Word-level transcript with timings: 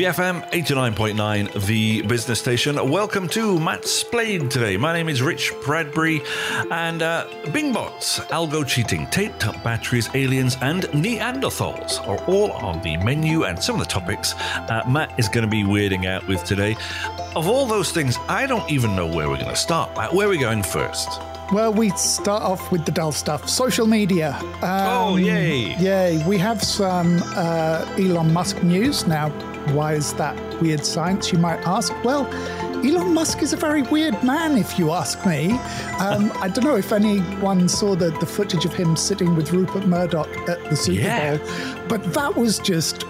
BFM 0.00 0.50
89.9, 0.52 1.66
the 1.66 2.00
business 2.00 2.38
station. 2.38 2.76
Welcome 2.90 3.28
to 3.28 3.58
Mattsplained 3.58 4.48
today. 4.48 4.78
My 4.78 4.94
name 4.94 5.10
is 5.10 5.20
Rich 5.20 5.52
Bradbury, 5.62 6.22
and 6.70 7.02
uh, 7.02 7.26
Bing 7.52 7.74
bots, 7.74 8.18
algo 8.30 8.66
cheating, 8.66 9.06
taped 9.08 9.46
up 9.46 9.62
batteries, 9.62 10.08
aliens, 10.14 10.56
and 10.62 10.84
Neanderthals 10.84 12.00
are 12.08 12.16
all 12.24 12.50
on 12.52 12.80
the 12.80 12.96
menu, 12.96 13.44
and 13.44 13.62
some 13.62 13.78
of 13.78 13.86
the 13.86 13.92
topics 13.92 14.32
uh, 14.32 14.82
Matt 14.88 15.12
is 15.18 15.28
going 15.28 15.44
to 15.44 15.50
be 15.50 15.64
weirding 15.64 16.06
out 16.06 16.26
with 16.26 16.44
today. 16.44 16.78
Of 17.36 17.46
all 17.46 17.66
those 17.66 17.92
things, 17.92 18.16
I 18.26 18.46
don't 18.46 18.70
even 18.70 18.96
know 18.96 19.06
where 19.06 19.28
we're 19.28 19.36
going 19.36 19.48
to 19.50 19.54
start. 19.54 19.94
Matt, 19.96 20.14
where 20.14 20.28
are 20.28 20.30
we 20.30 20.38
going 20.38 20.62
first? 20.62 21.10
Well, 21.52 21.74
we 21.74 21.90
start 21.90 22.42
off 22.42 22.72
with 22.72 22.86
the 22.86 22.92
dull 22.92 23.12
stuff 23.12 23.48
social 23.50 23.86
media. 23.86 24.34
Um, 24.62 24.62
oh, 24.62 25.16
yay! 25.16 25.76
Yay. 25.76 26.24
We 26.24 26.38
have 26.38 26.62
some 26.62 27.20
uh, 27.36 27.84
Elon 27.98 28.32
Musk 28.32 28.62
news. 28.62 29.06
Now, 29.06 29.28
why 29.74 29.94
is 29.94 30.12
that 30.14 30.36
weird 30.60 30.84
science, 30.84 31.32
you 31.32 31.38
might 31.38 31.60
ask? 31.66 31.92
Well, 32.04 32.26
Elon 32.84 33.12
Musk 33.12 33.42
is 33.42 33.52
a 33.52 33.56
very 33.56 33.82
weird 33.82 34.22
man, 34.24 34.56
if 34.56 34.78
you 34.78 34.90
ask 34.92 35.24
me. 35.26 35.52
Um, 35.98 36.32
I 36.36 36.48
don't 36.48 36.64
know 36.64 36.76
if 36.76 36.92
anyone 36.92 37.68
saw 37.68 37.94
the, 37.94 38.10
the 38.20 38.26
footage 38.26 38.64
of 38.64 38.72
him 38.74 38.96
sitting 38.96 39.36
with 39.36 39.52
Rupert 39.52 39.86
Murdoch 39.86 40.34
at 40.48 40.62
the 40.70 40.76
Super 40.76 41.00
Yeah. 41.00 41.36
Bowl, 41.36 41.46
but 41.88 42.12
that 42.14 42.36
was 42.36 42.58
just 42.58 43.04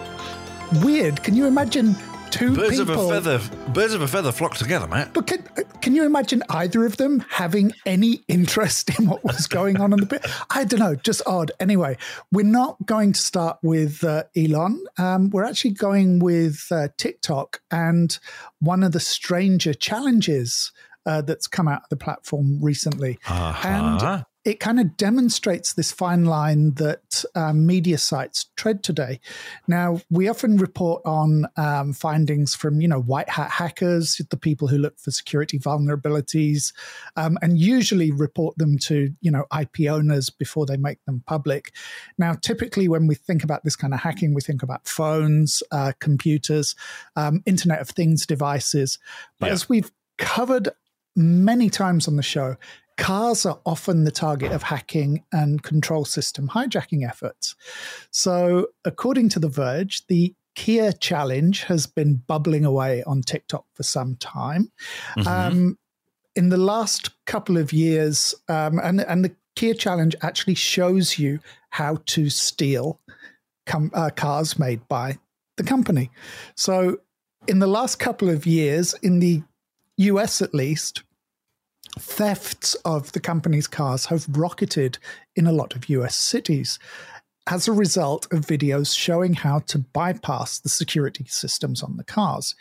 weird. 0.82 1.22
Can 1.22 1.34
you 1.36 1.46
imagine 1.46 1.94
two 2.30 2.54
Birds 2.54 2.78
people? 2.78 3.10
of 3.10 3.20
a 3.20 3.38
feather, 3.38 3.72
birds 3.72 3.94
of 3.94 4.02
a 4.02 4.08
feather 4.08 4.32
flock 4.32 4.56
together, 4.56 4.86
Matt. 4.86 5.12
But 5.12 5.26
can, 5.26 5.42
can 5.80 5.94
you 5.94 6.04
imagine 6.04 6.42
either 6.48 6.84
of 6.84 6.96
them 6.96 7.24
having 7.28 7.72
any 7.86 8.22
interest 8.28 8.98
in 8.98 9.06
what 9.08 9.24
was 9.24 9.46
going 9.46 9.80
on 9.80 9.92
in 9.92 10.00
the 10.00 10.06
bit? 10.06 10.26
I 10.50 10.64
don't 10.64 10.80
know, 10.80 10.94
just 10.94 11.22
odd. 11.26 11.52
Anyway, 11.60 11.96
we're 12.32 12.44
not 12.44 12.76
going 12.86 13.12
to 13.12 13.20
start 13.20 13.58
with 13.62 14.04
uh, 14.04 14.24
Elon. 14.36 14.84
Um, 14.98 15.30
we're 15.30 15.44
actually 15.44 15.72
going 15.72 16.18
with 16.18 16.66
uh, 16.70 16.88
TikTok 16.96 17.60
and 17.70 18.18
one 18.60 18.82
of 18.82 18.92
the 18.92 19.00
stranger 19.00 19.74
challenges 19.74 20.72
uh, 21.06 21.22
that's 21.22 21.46
come 21.46 21.68
out 21.68 21.82
of 21.82 21.88
the 21.88 21.96
platform 21.96 22.62
recently. 22.62 23.18
Uh-huh. 23.26 23.68
And 23.68 24.24
it 24.44 24.58
kind 24.58 24.80
of 24.80 24.96
demonstrates 24.96 25.74
this 25.74 25.92
fine 25.92 26.24
line 26.24 26.72
that 26.74 27.24
um, 27.34 27.66
media 27.66 27.98
sites 27.98 28.46
tread 28.56 28.82
today. 28.82 29.20
Now, 29.68 30.00
we 30.08 30.28
often 30.28 30.56
report 30.56 31.02
on 31.04 31.44
um, 31.58 31.92
findings 31.92 32.54
from, 32.54 32.80
you 32.80 32.88
know, 32.88 33.00
white 33.00 33.28
hat 33.28 33.50
hackers, 33.50 34.16
the 34.30 34.36
people 34.38 34.68
who 34.68 34.78
look 34.78 34.98
for 34.98 35.10
security 35.10 35.58
vulnerabilities, 35.58 36.72
um, 37.16 37.36
and 37.42 37.58
usually 37.58 38.10
report 38.10 38.56
them 38.56 38.78
to, 38.78 39.14
you 39.20 39.30
know, 39.30 39.44
IP 39.58 39.90
owners 39.90 40.30
before 40.30 40.64
they 40.64 40.78
make 40.78 41.04
them 41.04 41.22
public. 41.26 41.74
Now, 42.16 42.32
typically, 42.32 42.88
when 42.88 43.06
we 43.06 43.16
think 43.16 43.44
about 43.44 43.62
this 43.64 43.76
kind 43.76 43.92
of 43.92 44.00
hacking, 44.00 44.32
we 44.32 44.40
think 44.40 44.62
about 44.62 44.88
phones, 44.88 45.62
uh, 45.70 45.92
computers, 46.00 46.74
um, 47.14 47.42
Internet 47.44 47.80
of 47.82 47.90
Things 47.90 48.24
devices. 48.24 48.98
But 49.38 49.48
Yeah. 49.48 49.52
as 49.52 49.68
we've 49.68 49.92
covered 50.16 50.70
many 51.16 51.68
times 51.68 52.06
on 52.08 52.16
the 52.16 52.22
show, 52.22 52.56
cars 53.00 53.46
are 53.46 53.58
often 53.64 54.04
the 54.04 54.10
target 54.10 54.52
of 54.52 54.62
hacking 54.62 55.24
and 55.32 55.62
control 55.62 56.04
system 56.04 56.48
hijacking 56.48 57.08
efforts. 57.08 57.56
So, 58.10 58.68
according 58.84 59.30
to 59.30 59.38
The 59.38 59.48
Verge, 59.48 60.06
the 60.06 60.34
Kia 60.54 60.92
challenge 60.92 61.64
has 61.64 61.86
been 61.86 62.16
bubbling 62.26 62.64
away 62.64 63.02
on 63.04 63.22
TikTok 63.22 63.64
for 63.72 63.82
some 63.82 64.16
time. 64.16 64.70
Mhm. 65.16 65.26
Um, 65.26 65.78
in 66.36 66.50
the 66.50 66.58
last 66.58 67.10
couple 67.24 67.56
of 67.56 67.72
years, 67.72 68.34
um, 68.48 68.78
and, 68.78 69.00
and 69.00 69.24
the 69.24 69.34
Kia 69.56 69.74
challenge 69.74 70.14
actually 70.20 70.54
shows 70.54 71.18
you 71.18 71.40
how 71.70 71.98
to 72.06 72.28
steal 72.28 73.00
com- 73.66 73.90
uh, 73.94 74.10
cars 74.14 74.58
made 74.58 74.86
by 74.88 75.18
the 75.56 75.64
company. 75.64 76.10
So, 76.54 76.98
in 77.48 77.60
the 77.60 77.66
last 77.66 77.98
couple 77.98 78.28
of 78.28 78.44
years, 78.44 78.94
in 79.02 79.20
the 79.20 79.42
US 79.96 80.42
at 80.42 80.54
least, 80.54 81.02
thefts 81.98 82.74
of 82.84 83.12
the 83.12 83.20
company's 83.20 83.66
cars 83.66 84.06
have 84.06 84.26
rocketed 84.28 84.98
in 85.36 85.46
a 85.46 85.52
lot 85.52 85.74
of 85.74 85.88
US 85.88 86.14
cities 86.14 86.78
as 87.46 87.66
a 87.66 87.72
result 87.72 88.32
of 88.32 88.46
videos 88.46 88.96
showing 88.96 89.34
how 89.34 89.58
to 89.60 89.78
bypass 89.78 90.60
the 90.60 90.68
security 90.68 91.24
systems 91.26 91.82
on 91.82 91.96
the 91.96 92.04
cars. 92.04 92.54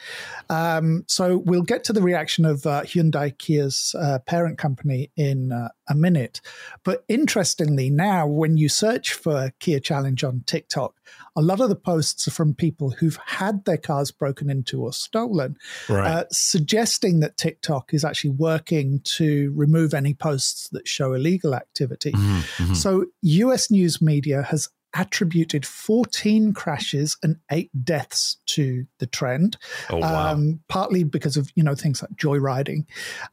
Um, 0.49 1.03
so 1.07 1.37
we'll 1.37 1.61
get 1.61 1.83
to 1.85 1.93
the 1.93 2.01
reaction 2.01 2.45
of 2.45 2.65
uh, 2.65 2.83
Hyundai 2.83 3.37
Kia's 3.37 3.93
uh, 3.99 4.19
parent 4.25 4.57
company 4.57 5.11
in 5.15 5.51
uh, 5.51 5.69
a 5.89 5.95
minute. 5.95 6.39
But 6.83 7.03
interestingly, 7.07 7.89
now 7.89 8.27
when 8.27 8.57
you 8.57 8.69
search 8.69 9.13
for 9.13 9.51
Kia 9.59 9.79
Challenge 9.79 10.23
on 10.23 10.43
TikTok, 10.45 10.93
a 11.35 11.41
lot 11.41 11.59
of 11.59 11.69
the 11.69 11.75
posts 11.75 12.27
are 12.27 12.31
from 12.31 12.53
people 12.53 12.91
who've 12.91 13.19
had 13.25 13.65
their 13.65 13.77
cars 13.77 14.11
broken 14.11 14.49
into 14.49 14.81
or 14.83 14.93
stolen 14.93 15.57
Right. 15.87 16.07
uh, 16.11 16.23
suggesting 16.31 17.19
that 17.21 17.37
TikTok 17.37 17.93
is 17.93 18.05
actually 18.05 18.31
working 18.31 19.01
to 19.17 19.51
remove 19.55 19.93
any 19.93 20.13
posts 20.13 20.69
that 20.69 20.87
show 20.87 21.13
illegal 21.13 21.55
activity. 21.55 22.11
Mhm, 22.11 22.41
mhm. 22.57 22.75
So, 22.75 23.05
US 23.21 23.71
news 23.71 24.01
media 24.01 24.43
has 24.43 24.69
attributed 24.95 25.65
14 25.65 26.53
crashes 26.53 27.17
and 27.23 27.37
eight 27.51 27.69
deaths 27.83 28.37
to 28.47 28.85
the 28.99 29.07
trend, 29.07 29.57
oh 29.89 29.97
wow. 29.97 30.31
um, 30.31 30.59
partly 30.67 31.03
because 31.03 31.37
of 31.37 31.51
you 31.55 31.63
know 31.63 31.75
things 31.75 32.01
like 32.01 32.11
joyriding. 32.11 32.85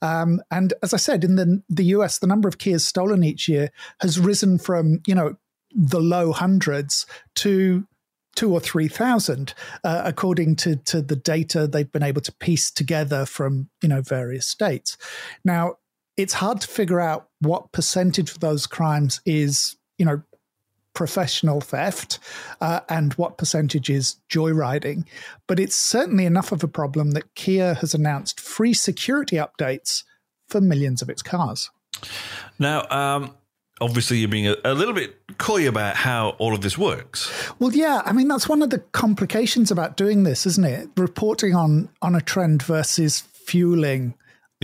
Um, 0.03 0.41
and 0.51 0.75
as 0.83 0.93
I 0.93 0.99
said, 0.99 1.25
in 1.25 1.37
the 1.37 1.63
the 1.69 1.85
US, 1.85 2.19
the 2.19 2.27
number 2.27 2.49
of 2.49 2.59
Kias 2.59 2.83
stolen 2.83 3.25
each 3.25 3.49
year 3.49 3.71
has 4.01 4.19
risen 4.19 4.59
from 4.59 5.01
you 5.07 5.15
know 5.15 5.37
the 5.75 6.01
low 6.01 6.33
hundreds 6.33 7.07
to 7.37 7.87
two 8.35 8.53
or 8.53 8.61
three 8.61 8.89
thousand, 8.89 9.55
uh, 9.83 10.03
according 10.05 10.57
to 10.57 10.77
to 10.77 11.03
the 11.03 11.17
data 11.17 11.67
they've 11.67 11.91
been 11.91 12.03
able 12.03 12.21
to 12.21 12.33
piece 12.33 12.71
together 12.71 13.27
from 13.27 13.69
you 13.83 13.89
know 13.89 14.03
various 14.03 14.47
states. 14.47 14.97
Now, 15.45 15.77
it's 16.17 16.35
hard 16.35 16.61
to 16.61 16.69
figure 16.69 17.01
out 17.01 17.29
what 17.41 17.73
percentage 17.73 18.31
of 18.31 18.41
those 18.41 18.67
crimes 18.67 19.21
is 19.27 19.77
you 19.99 20.05
know 20.05 20.23
professional 20.97 21.61
theft 21.61 22.19
uh, 22.61 22.81
and 22.89 23.13
what 23.15 23.39
percentage 23.39 23.89
is 23.89 24.17
joyriding. 24.29 25.05
But 25.47 25.61
it's 25.61 25.77
certainly 25.77 26.25
enough 26.25 26.51
of 26.51 26.65
a 26.65 26.69
problem 26.69 27.13
that 27.13 27.37
Kia 27.37 27.75
has 27.75 27.95
announced 27.95 28.41
free 28.41 28.75
security 28.75 29.37
updates 29.37 30.03
for 30.49 30.61
millions 30.61 31.03
of 31.03 31.09
its 31.09 31.23
cars. 31.23 31.71
Now, 32.59 32.89
um, 32.91 33.35
obviously, 33.81 34.19
you're 34.19 34.29
being 34.29 34.49
a, 34.49 34.57
a 34.65 34.75
little 34.75 34.95
bit 34.95 35.39
coy 35.39 35.69
about 35.69 35.97
how 35.97 36.31
all 36.39 36.55
of 36.55 36.63
this 36.63 36.79
works. 36.79 37.31
Well, 37.59 37.73
yeah, 37.73 38.03
I 38.05 38.13
mean 38.13 38.29
that's 38.29 38.49
one 38.49 38.63
of 38.63 38.71
the 38.71 38.79
complications 38.79 39.71
about 39.71 39.97
doing 39.97 40.23
this, 40.23 40.47
isn't 40.47 40.65
it? 40.65 40.89
Reporting 40.97 41.55
on 41.55 41.91
on 42.01 42.15
a 42.15 42.21
trend 42.21 42.63
versus 42.63 43.21
fueling 43.21 44.15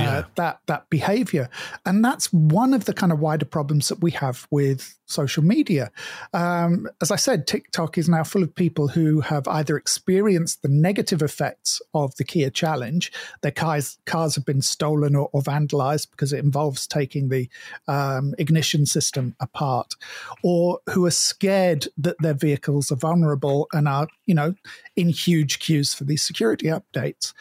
uh, 0.00 0.22
that 0.36 0.60
that 0.66 0.88
behavior, 0.88 1.48
and 1.84 2.04
that's 2.04 2.32
one 2.32 2.72
of 2.72 2.86
the 2.86 2.94
kind 2.94 3.12
of 3.12 3.20
wider 3.20 3.44
problems 3.44 3.88
that 3.88 4.00
we 4.00 4.10
have 4.12 4.46
with 4.50 4.98
social 5.04 5.44
media. 5.44 5.90
Um, 6.32 6.88
as 7.02 7.10
I 7.10 7.16
said, 7.16 7.46
TikTok 7.46 7.98
is 7.98 8.08
now 8.08 8.24
full 8.24 8.42
of 8.42 8.54
people 8.54 8.88
who 8.88 9.20
have 9.20 9.46
either 9.46 9.76
experienced 9.76 10.62
the 10.62 10.68
negative 10.68 11.20
effects 11.20 11.82
of 11.92 12.14
the 12.16 12.24
Kia 12.24 12.48
challenge. 12.48 13.12
Their 13.42 13.52
cars 13.52 13.98
cars 14.06 14.34
have 14.34 14.46
been 14.46 14.62
stolen 14.62 15.14
or, 15.14 15.28
or 15.32 15.42
vandalized 15.42 16.10
because 16.10 16.32
it 16.32 16.42
involves 16.42 16.86
taking 16.86 17.28
the 17.28 17.48
um, 17.86 18.34
ignition 18.38 18.86
system 18.86 19.36
apart, 19.40 19.94
or 20.42 20.80
who 20.90 21.04
are 21.04 21.10
scared 21.10 21.86
that 21.98 22.16
their 22.20 22.34
vehicles 22.34 22.90
are 22.90 22.96
vulnerable 22.96 23.68
and 23.74 23.86
are, 23.86 24.08
you 24.24 24.34
know, 24.34 24.54
in 24.96 25.10
huge 25.10 25.58
queues 25.58 25.92
for 25.92 26.04
these 26.04 26.22
security 26.22 26.66
updates. 26.66 27.34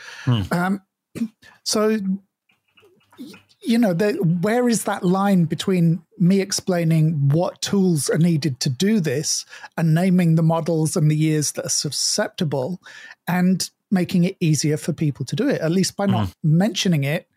Um, 0.51 0.81
so, 1.63 1.97
you 3.61 3.77
know, 3.77 3.93
the, 3.93 4.13
where 4.41 4.67
is 4.67 4.85
that 4.85 5.03
line 5.03 5.45
between 5.45 6.01
me 6.17 6.41
explaining 6.41 7.29
what 7.29 7.61
tools 7.61 8.09
are 8.09 8.17
needed 8.17 8.59
to 8.61 8.69
do 8.69 8.99
this 8.99 9.45
and 9.77 9.93
naming 9.93 10.35
the 10.35 10.43
models 10.43 10.95
and 10.95 11.11
the 11.11 11.15
years 11.15 11.51
that 11.53 11.65
are 11.65 11.69
susceptible 11.69 12.81
and 13.27 13.69
making 13.91 14.23
it 14.23 14.37
easier 14.39 14.77
for 14.77 14.93
people 14.93 15.25
to 15.25 15.35
do 15.35 15.47
it? 15.47 15.61
At 15.61 15.71
least 15.71 15.95
by 15.95 16.07
not 16.07 16.33
mentioning 16.43 17.03
it, 17.03 17.27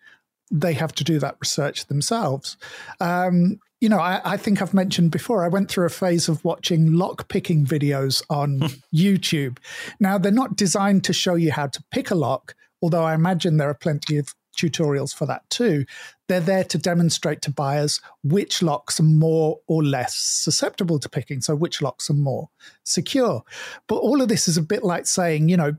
they 0.50 0.72
have 0.72 0.92
to 0.94 1.04
do 1.04 1.18
that 1.18 1.36
research 1.40 1.86
themselves. 1.86 2.56
Um, 3.00 3.60
you 3.80 3.88
know, 3.90 3.98
I, 3.98 4.20
I 4.24 4.36
think 4.38 4.62
I've 4.62 4.72
mentioned 4.72 5.10
before, 5.10 5.44
I 5.44 5.48
went 5.48 5.70
through 5.70 5.84
a 5.84 5.90
phase 5.90 6.28
of 6.28 6.42
watching 6.42 6.94
lock 6.94 7.28
picking 7.28 7.66
videos 7.66 8.22
on 8.30 8.60
YouTube. 8.94 9.58
Now, 10.00 10.16
they're 10.16 10.32
not 10.32 10.56
designed 10.56 11.04
to 11.04 11.12
show 11.12 11.34
you 11.34 11.52
how 11.52 11.66
to 11.66 11.84
pick 11.90 12.10
a 12.10 12.14
lock, 12.14 12.54
although 12.80 13.02
I 13.02 13.14
imagine 13.14 13.58
there 13.58 13.68
are 13.68 13.74
plenty 13.74 14.16
of 14.16 14.34
tutorials 14.54 15.14
for 15.14 15.26
that 15.26 15.48
too. 15.50 15.84
They're 16.28 16.40
there 16.40 16.64
to 16.64 16.78
demonstrate 16.78 17.42
to 17.42 17.50
buyers 17.50 18.00
which 18.22 18.62
locks 18.62 18.98
are 18.98 19.04
more 19.04 19.60
or 19.66 19.82
less 19.84 20.16
susceptible 20.16 20.98
to 21.00 21.08
picking, 21.08 21.40
so 21.40 21.54
which 21.54 21.82
locks 21.82 22.08
are 22.10 22.14
more 22.14 22.48
secure. 22.84 23.42
But 23.88 23.96
all 23.96 24.22
of 24.22 24.28
this 24.28 24.48
is 24.48 24.56
a 24.56 24.62
bit 24.62 24.84
like 24.84 25.06
saying, 25.06 25.48
you 25.48 25.56
know, 25.56 25.76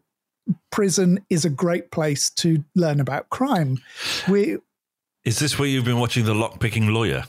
prison 0.71 1.25
is 1.29 1.45
a 1.45 1.49
great 1.49 1.91
place 1.91 2.29
to 2.29 2.63
learn 2.75 2.99
about 2.99 3.29
crime. 3.29 3.79
We 4.27 4.57
is 5.23 5.39
this 5.39 5.57
where 5.57 5.67
you've 5.67 5.85
been 5.85 5.99
watching 5.99 6.25
the 6.25 6.35
lockpicking 6.35 6.93
lawyer? 6.93 7.23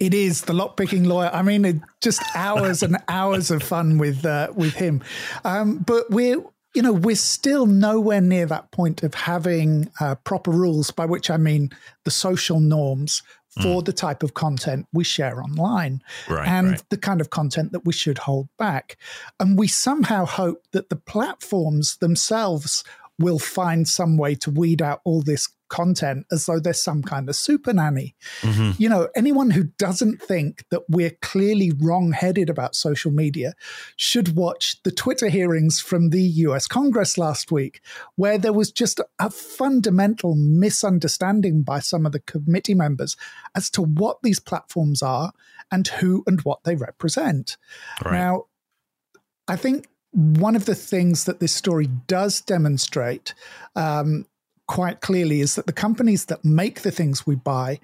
It 0.00 0.14
is 0.14 0.42
the 0.42 0.54
lockpicking 0.54 1.06
lawyer. 1.06 1.30
I 1.32 1.42
mean, 1.42 1.84
just 2.00 2.22
hours 2.34 2.82
and 2.82 2.96
hours 3.08 3.50
of 3.50 3.62
fun 3.62 3.98
with 3.98 4.24
uh, 4.24 4.48
with 4.54 4.74
him. 4.74 5.02
Um, 5.44 5.78
but 5.78 6.10
we're 6.10 6.42
you 6.74 6.82
know 6.82 6.92
we're 6.92 7.16
still 7.16 7.66
nowhere 7.66 8.20
near 8.20 8.46
that 8.46 8.70
point 8.70 9.02
of 9.02 9.14
having 9.14 9.90
uh, 10.00 10.16
proper 10.16 10.50
rules. 10.50 10.90
By 10.90 11.06
which 11.06 11.30
I 11.30 11.36
mean 11.36 11.70
the 12.04 12.10
social 12.10 12.60
norms 12.60 13.22
for 13.62 13.80
mm. 13.80 13.84
the 13.84 13.92
type 13.92 14.22
of 14.22 14.34
content 14.34 14.86
we 14.92 15.04
share 15.04 15.40
online 15.40 16.02
right, 16.28 16.48
and 16.48 16.72
right. 16.72 16.82
the 16.90 16.96
kind 16.96 17.20
of 17.20 17.30
content 17.30 17.72
that 17.72 17.84
we 17.84 17.92
should 17.92 18.18
hold 18.18 18.48
back. 18.58 18.96
And 19.38 19.56
we 19.56 19.68
somehow 19.68 20.24
hope 20.24 20.64
that 20.72 20.88
the 20.88 20.96
platforms 20.96 21.96
themselves 21.96 22.82
will 23.18 23.38
find 23.38 23.86
some 23.86 24.16
way 24.16 24.34
to 24.34 24.50
weed 24.50 24.82
out 24.82 25.00
all 25.04 25.22
this 25.22 25.48
content 25.74 26.24
as 26.30 26.46
though 26.46 26.60
there's 26.60 26.80
some 26.80 27.02
kind 27.02 27.28
of 27.28 27.34
super 27.34 27.72
nanny. 27.72 28.14
Mm-hmm. 28.42 28.70
You 28.78 28.88
know, 28.88 29.08
anyone 29.16 29.50
who 29.50 29.64
doesn't 29.76 30.22
think 30.22 30.64
that 30.70 30.82
we're 30.88 31.16
clearly 31.20 31.72
wrong 31.72 32.12
headed 32.12 32.48
about 32.48 32.76
social 32.76 33.10
media 33.10 33.54
should 33.96 34.36
watch 34.36 34.80
the 34.84 34.92
Twitter 34.92 35.28
hearings 35.28 35.80
from 35.80 36.10
the 36.10 36.22
US 36.22 36.68
Congress 36.68 37.18
last 37.18 37.50
week, 37.50 37.80
where 38.14 38.38
there 38.38 38.52
was 38.52 38.70
just 38.70 39.00
a 39.18 39.30
fundamental 39.30 40.36
misunderstanding 40.36 41.62
by 41.62 41.80
some 41.80 42.06
of 42.06 42.12
the 42.12 42.20
committee 42.20 42.74
members 42.74 43.16
as 43.56 43.68
to 43.70 43.82
what 43.82 44.18
these 44.22 44.38
platforms 44.38 45.02
are 45.02 45.32
and 45.72 45.88
who 45.88 46.22
and 46.28 46.40
what 46.42 46.62
they 46.62 46.76
represent. 46.76 47.56
Right. 48.04 48.12
Now, 48.12 48.44
I 49.48 49.56
think 49.56 49.88
one 50.12 50.54
of 50.54 50.64
the 50.64 50.76
things 50.76 51.24
that 51.24 51.40
this 51.40 51.52
story 51.52 51.88
does 52.06 52.40
demonstrate 52.40 53.34
um, 53.74 54.26
quite 54.66 55.00
clearly 55.00 55.40
is 55.40 55.54
that 55.54 55.66
the 55.66 55.72
companies 55.72 56.26
that 56.26 56.44
make 56.44 56.82
the 56.82 56.90
things 56.90 57.26
we 57.26 57.34
buy 57.34 57.80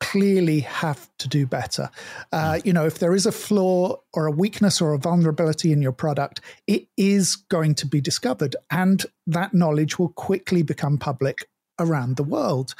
clearly 0.00 0.60
have 0.60 1.08
to 1.18 1.28
do 1.28 1.46
better. 1.46 1.90
Uh, 2.32 2.52
mm. 2.52 2.66
you 2.66 2.72
know, 2.72 2.86
if 2.86 2.98
there 2.98 3.14
is 3.14 3.26
a 3.26 3.32
flaw 3.32 3.96
or 4.14 4.26
a 4.26 4.30
weakness 4.30 4.80
or 4.80 4.92
a 4.92 4.98
vulnerability 4.98 5.72
in 5.72 5.82
your 5.82 5.92
product, 5.92 6.40
it 6.66 6.86
is 6.96 7.36
going 7.36 7.74
to 7.74 7.86
be 7.86 8.00
discovered, 8.00 8.54
and 8.70 9.06
that 9.26 9.54
knowledge 9.54 9.98
will 9.98 10.10
quickly 10.10 10.62
become 10.62 10.98
public 10.98 11.48
around 11.78 12.16
the 12.16 12.22
world. 12.22 12.74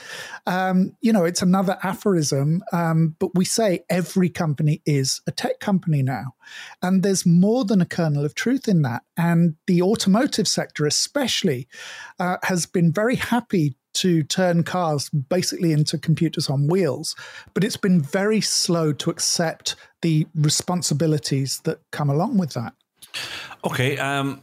Um, 0.46 0.96
you 1.00 1.12
know, 1.12 1.24
it's 1.24 1.42
another 1.42 1.78
aphorism, 1.82 2.62
um, 2.72 3.16
but 3.18 3.34
we 3.34 3.44
say 3.44 3.84
every 3.88 4.28
company 4.28 4.82
is 4.84 5.20
a 5.26 5.32
tech 5.32 5.60
company 5.60 6.02
now. 6.02 6.34
And 6.82 7.02
there's 7.02 7.26
more 7.26 7.64
than 7.64 7.80
a 7.80 7.86
kernel 7.86 8.24
of 8.24 8.34
truth 8.34 8.68
in 8.68 8.82
that. 8.82 9.02
And 9.16 9.56
the 9.66 9.82
automotive 9.82 10.48
sector, 10.48 10.86
especially, 10.86 11.68
uh, 12.18 12.36
has 12.42 12.66
been 12.66 12.92
very 12.92 13.16
happy 13.16 13.76
to 13.94 14.22
turn 14.22 14.62
cars 14.62 15.08
basically 15.10 15.72
into 15.72 15.98
computers 15.98 16.48
on 16.48 16.68
wheels, 16.68 17.16
but 17.54 17.64
it's 17.64 17.76
been 17.76 18.00
very 18.00 18.40
slow 18.40 18.92
to 18.92 19.10
accept 19.10 19.74
the 20.02 20.26
responsibilities 20.34 21.60
that 21.64 21.80
come 21.90 22.08
along 22.08 22.38
with 22.38 22.52
that. 22.52 22.74
Okay. 23.64 23.98
Um, 23.98 24.42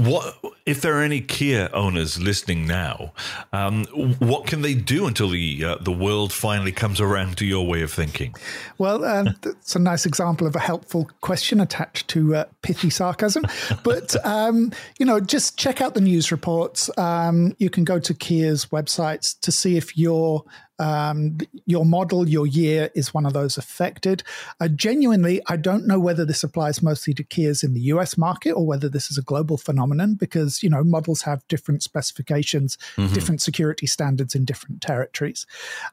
what 0.00 0.36
if 0.66 0.80
there 0.80 0.94
are 0.98 1.02
any 1.02 1.20
Kia 1.20 1.68
owners 1.72 2.20
listening 2.20 2.66
now? 2.66 3.12
Um, 3.52 3.84
what 4.18 4.46
can 4.46 4.62
they 4.62 4.74
do 4.74 5.06
until 5.06 5.28
the 5.28 5.64
uh, 5.64 5.76
the 5.80 5.92
world 5.92 6.32
finally 6.32 6.72
comes 6.72 7.00
around 7.00 7.36
to 7.38 7.46
your 7.46 7.66
way 7.66 7.82
of 7.82 7.92
thinking? 7.92 8.34
Well, 8.78 9.04
um, 9.04 9.36
that's 9.42 9.76
a 9.76 9.78
nice 9.78 10.06
example 10.06 10.46
of 10.46 10.56
a 10.56 10.60
helpful 10.60 11.10
question 11.20 11.60
attached 11.60 12.08
to 12.08 12.36
uh, 12.36 12.44
pithy 12.62 12.90
sarcasm. 12.90 13.44
But 13.82 14.14
um, 14.24 14.72
you 14.98 15.06
know, 15.06 15.20
just 15.20 15.58
check 15.58 15.80
out 15.80 15.94
the 15.94 16.00
news 16.00 16.32
reports. 16.32 16.90
Um, 16.98 17.54
you 17.58 17.68
can 17.70 17.84
go 17.84 17.98
to 17.98 18.14
Kia's 18.14 18.66
websites 18.66 19.38
to 19.40 19.52
see 19.52 19.76
if 19.76 19.96
your 19.96 20.44
um, 20.80 21.38
your 21.66 21.84
model, 21.84 22.28
your 22.28 22.46
year 22.46 22.90
is 22.94 23.12
one 23.12 23.26
of 23.26 23.34
those 23.34 23.58
affected. 23.58 24.22
Uh, 24.60 24.68
genuinely, 24.68 25.40
I 25.46 25.56
don't 25.56 25.86
know 25.86 26.00
whether 26.00 26.24
this 26.24 26.42
applies 26.42 26.82
mostly 26.82 27.12
to 27.14 27.22
Kias 27.22 27.62
in 27.62 27.74
the 27.74 27.82
US 27.92 28.16
market 28.16 28.52
or 28.52 28.66
whether 28.66 28.88
this 28.88 29.10
is 29.10 29.18
a 29.18 29.22
global 29.22 29.58
phenomenon 29.58 30.14
because, 30.14 30.62
you 30.62 30.70
know, 30.70 30.82
models 30.82 31.22
have 31.22 31.46
different 31.48 31.82
specifications, 31.82 32.78
mm-hmm. 32.96 33.12
different 33.12 33.42
security 33.42 33.86
standards 33.86 34.34
in 34.34 34.46
different 34.46 34.80
territories. 34.80 35.46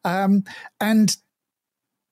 Um, 0.06 0.46
and 0.80 1.18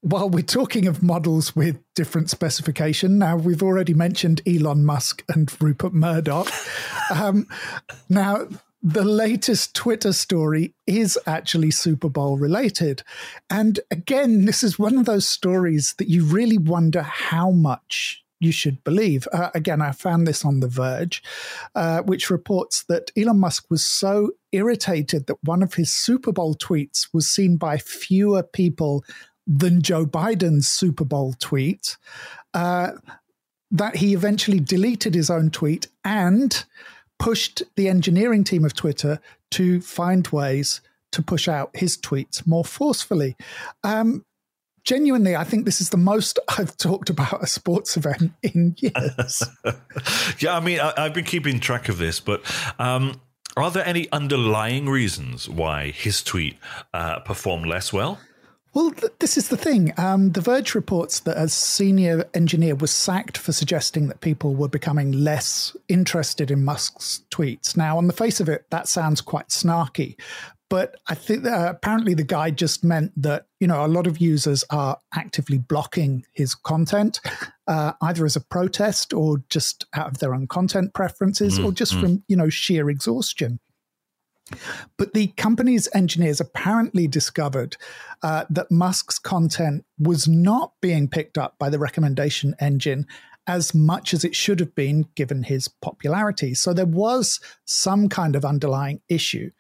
while 0.02 0.30
we're 0.30 0.44
talking 0.44 0.86
of 0.86 1.02
models 1.02 1.56
with 1.56 1.82
different 1.96 2.30
specification, 2.30 3.18
now 3.18 3.38
we've 3.38 3.64
already 3.64 3.94
mentioned 3.94 4.40
Elon 4.46 4.86
Musk 4.86 5.24
and 5.34 5.52
Rupert 5.62 5.94
Murdoch. 5.94 6.50
Um, 7.14 7.46
now, 8.10 8.48
the 8.86 9.04
latest 9.04 9.74
Twitter 9.74 10.14
story 10.14 10.76
is 10.86 11.18
actually 11.26 11.72
Super 11.72 12.08
Bowl 12.08 12.38
related. 12.38 13.02
And 13.50 13.80
again, 13.90 14.46
this 14.46 14.62
is 14.64 14.78
one 14.78 15.00
of 15.00 15.06
those 15.06 15.28
stories 15.28 15.96
that 15.98 16.08
you 16.08 16.24
really 16.24 16.60
wonder 16.60 17.02
how 17.02 17.50
much 17.50 18.24
you 18.40 18.52
should 18.52 18.84
believe. 18.84 19.28
Uh, 19.34 19.50
again, 19.56 19.82
I 19.82 19.92
found 19.92 20.28
this 20.28 20.46
on 20.46 20.60
The 20.60 20.68
Verge, 20.68 21.24
uh, 21.74 22.04
which 22.04 22.30
reports 22.30 22.84
that 22.84 23.10
Elon 23.18 23.40
Musk 23.40 23.72
was 23.72 23.84
so 23.84 24.34
irritated 24.52 25.26
that 25.26 25.44
one 25.44 25.64
of 25.64 25.74
his 25.74 25.92
Super 25.92 26.32
Bowl 26.32 26.54
tweets 26.54 27.08
was 27.12 27.28
seen 27.28 27.58
by 27.58 27.80
fewer 27.80 28.44
people 28.44 29.04
than 29.48 29.82
Joe 29.82 30.06
Biden's 30.06 30.68
Super 30.68 31.06
Bowl 31.06 31.34
tweet 31.40 31.98
uh, 32.54 32.92
that 33.72 33.96
he 33.96 34.14
eventually 34.14 34.60
deleted 34.60 35.16
his 35.16 35.32
own 35.32 35.50
tweet 35.50 35.88
and 36.04 36.66
pushed 37.20 37.64
the 37.76 37.88
engineering 37.88 38.44
team 38.44 38.66
of 38.66 38.74
Twitter 38.74 39.20
to 39.52 39.82
find 39.82 40.28
ways 40.30 40.82
to 41.12 41.22
push 41.22 41.48
out 41.48 41.72
his 41.74 41.98
tweets 41.98 42.46
more 42.46 42.66
forcefully. 42.66 43.36
Um, 43.84 44.26
genuinely, 44.84 45.36
I 45.36 45.44
think 45.44 45.66
this 45.66 45.82
is 45.82 45.90
the 45.90 45.98
most 45.98 46.40
I've 46.58 46.78
talked 46.78 47.10
about 47.10 47.44
a 47.44 47.48
sports 47.48 47.98
event 47.98 48.34
in 48.44 48.76
years. 48.80 49.44
yeah, 50.40 50.56
I 50.56 50.60
mean, 50.60 50.80
I, 50.80 50.94
have 51.04 51.14
been 51.14 51.26
keeping 51.26 51.60
track 51.60 51.90
of 51.90 51.98
this, 51.98 52.20
but. 52.20 52.44
Um, 52.80 53.22
are 53.58 53.72
there 53.72 53.88
any 53.88 54.12
underlying 54.12 54.90
reasons 54.90 55.48
why 55.48 55.92
his 55.92 56.22
tweet 56.22 56.58
uh, 56.94 57.20
performed 57.22 57.66
less 57.66 57.94
well? 57.94 58.20
Well, 58.76 58.92
th- 58.92 59.14
this 59.20 59.38
is 59.38 59.48
the 59.48 59.56
thing. 59.56 59.94
Um, 59.98 60.34
the 60.34 60.42
Verge 60.42 60.76
reports 60.76 61.22
that 61.22 61.38
a 61.38 61.48
senior 61.48 62.26
engineer 62.34 62.76
was 62.76 62.92
sacked 62.92 63.38
for 63.38 63.54
suggesting 63.54 64.10
that 64.10 64.20
people 64.20 64.54
were 64.54 64.68
becoming 64.68 65.14
less 65.14 65.76
interested 65.88 66.52
in 66.52 66.66
Musk's 66.66 67.22
tweets. 67.32 67.78
Now, 67.78 67.98
on 67.98 68.08
the 68.08 68.14
face 68.14 68.42
of 68.42 68.50
it, 68.50 68.66
that 68.72 68.90
sounds 68.90 69.22
quite 69.22 69.48
snarky. 69.48 70.20
But 70.70 70.96
I 71.08 71.16
think 71.16 71.46
uh, 71.46 71.68
apparently 71.70 72.16
the 72.16 72.24
guy 72.24 72.52
just 72.52 72.84
meant 72.84 73.14
that 73.22 73.46
you 73.62 73.68
know 73.68 73.86
a 73.86 73.88
lot 73.88 74.08
of 74.08 74.18
users 74.18 74.66
are 74.72 74.98
actively 75.14 75.58
blocking 75.58 76.26
his 76.34 76.54
content, 76.54 77.22
uh, 77.68 77.94
either 78.02 78.26
as 78.26 78.36
a 78.36 78.42
protest 78.42 79.14
or 79.14 79.44
just 79.50 79.86
out 79.94 80.08
of 80.08 80.18
their 80.18 80.34
own 80.34 80.48
content 80.48 80.94
preferences, 80.94 81.60
mm, 81.60 81.66
or 81.66 81.72
just 81.72 81.94
mm. 81.94 82.02
from 82.02 82.24
you 82.28 82.36
know 82.36 82.50
sheer 82.50 82.90
exhaustion. 82.90 83.60
But 84.98 85.14
the 85.14 85.28
company's 85.28 85.88
engineers 85.94 86.40
apparently 86.40 87.08
discovered 87.08 87.78
uh, 88.22 88.46
that 88.50 88.72
Musk's 88.72 89.18
content 89.20 89.86
was 89.98 90.28
not 90.28 90.74
being 90.82 91.08
picked 91.08 91.38
up 91.38 91.58
by 91.58 91.70
the 91.70 91.80
recommendation 91.80 92.56
engine 92.60 93.08
as 93.48 93.74
much 93.74 94.14
as 94.14 94.24
it 94.24 94.36
should 94.36 94.60
have 94.60 94.74
been 94.74 95.08
given 95.16 95.44
his 95.44 95.68
popularity. 95.68 96.54
So 96.54 96.74
there 96.74 96.86
was 96.86 97.40
some 97.66 98.10
kind 98.10 98.36
of 98.36 98.46
underlying 98.46 99.02
issue. 99.08 99.52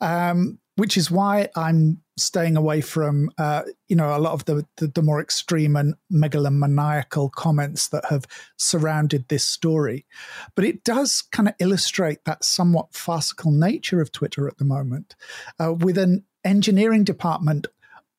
Um, 0.00 0.58
which 0.80 0.96
is 0.96 1.10
why 1.10 1.46
I'm 1.54 2.00
staying 2.16 2.56
away 2.56 2.80
from, 2.80 3.30
uh, 3.36 3.64
you 3.88 3.96
know, 3.96 4.16
a 4.16 4.18
lot 4.18 4.32
of 4.32 4.46
the, 4.46 4.64
the, 4.78 4.86
the 4.86 5.02
more 5.02 5.20
extreme 5.20 5.76
and 5.76 5.94
megalomaniacal 6.10 7.32
comments 7.32 7.88
that 7.88 8.06
have 8.06 8.24
surrounded 8.56 9.28
this 9.28 9.44
story. 9.44 10.06
But 10.54 10.64
it 10.64 10.82
does 10.82 11.20
kind 11.32 11.50
of 11.50 11.54
illustrate 11.58 12.24
that 12.24 12.44
somewhat 12.44 12.94
farcical 12.94 13.52
nature 13.52 14.00
of 14.00 14.10
Twitter 14.10 14.48
at 14.48 14.56
the 14.56 14.64
moment, 14.64 15.16
uh, 15.62 15.74
with 15.74 15.98
an 15.98 16.24
engineering 16.44 17.04
department 17.04 17.66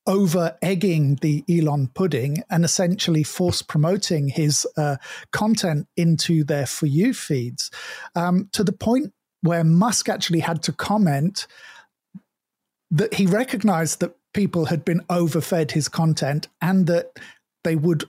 over 0.05 0.55
egging 0.61 1.15
the 1.23 1.43
Elon 1.49 1.87
pudding 1.87 2.43
and 2.51 2.63
essentially 2.63 3.23
force 3.23 3.63
promoting 3.63 4.27
his 4.27 4.67
uh, 4.77 4.97
content 5.31 5.87
into 5.97 6.43
their 6.43 6.67
For 6.67 6.85
You 6.85 7.15
feeds 7.15 7.71
um, 8.13 8.49
to 8.51 8.63
the 8.63 8.71
point 8.71 9.13
where 9.41 9.63
Musk 9.63 10.09
actually 10.09 10.41
had 10.41 10.61
to 10.63 10.71
comment 10.71 11.47
that 12.91 13.15
he 13.15 13.25
recognized 13.25 13.99
that 14.01 14.15
people 14.33 14.65
had 14.65 14.85
been 14.85 15.01
overfed 15.09 15.71
his 15.71 15.87
content 15.87 16.47
and 16.61 16.87
that 16.87 17.17
they 17.63 17.75
would 17.75 18.05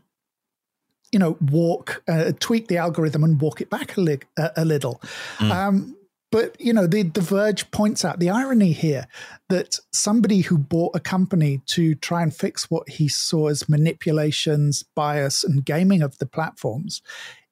you 1.11 1.19
know 1.19 1.37
walk 1.41 2.03
uh, 2.09 2.33
tweak 2.41 2.69
the 2.69 2.77
algorithm 2.77 3.25
and 3.25 3.41
walk 3.41 3.61
it 3.61 3.71
back 3.71 3.97
a, 3.97 4.01
li- 4.01 4.19
a, 4.39 4.51
a 4.59 4.65
little 4.65 5.01
mm. 5.39 5.51
um, 5.51 5.97
but 6.31 6.59
you 6.61 6.73
know 6.73 6.87
the, 6.87 7.03
the 7.03 7.21
verge 7.21 7.71
points 7.71 8.05
out 8.05 8.19
the 8.19 8.31
irony 8.31 8.73
here 8.73 9.07
that 9.49 9.79
somebody 9.93 10.41
who 10.41 10.57
bought 10.57 10.97
a 10.97 11.01
company 11.01 11.61
to 11.67 11.95
try 11.95 12.23
and 12.23 12.35
fix 12.35 12.71
what 12.71 12.89
he 12.89 13.09
saw 13.09 13.49
as 13.49 13.69
manipulations 13.69 14.85
bias 14.95 15.45
and 15.45 15.65
gaming 15.65 16.03
of 16.03 16.19
the 16.19 16.27
platforms 16.27 17.03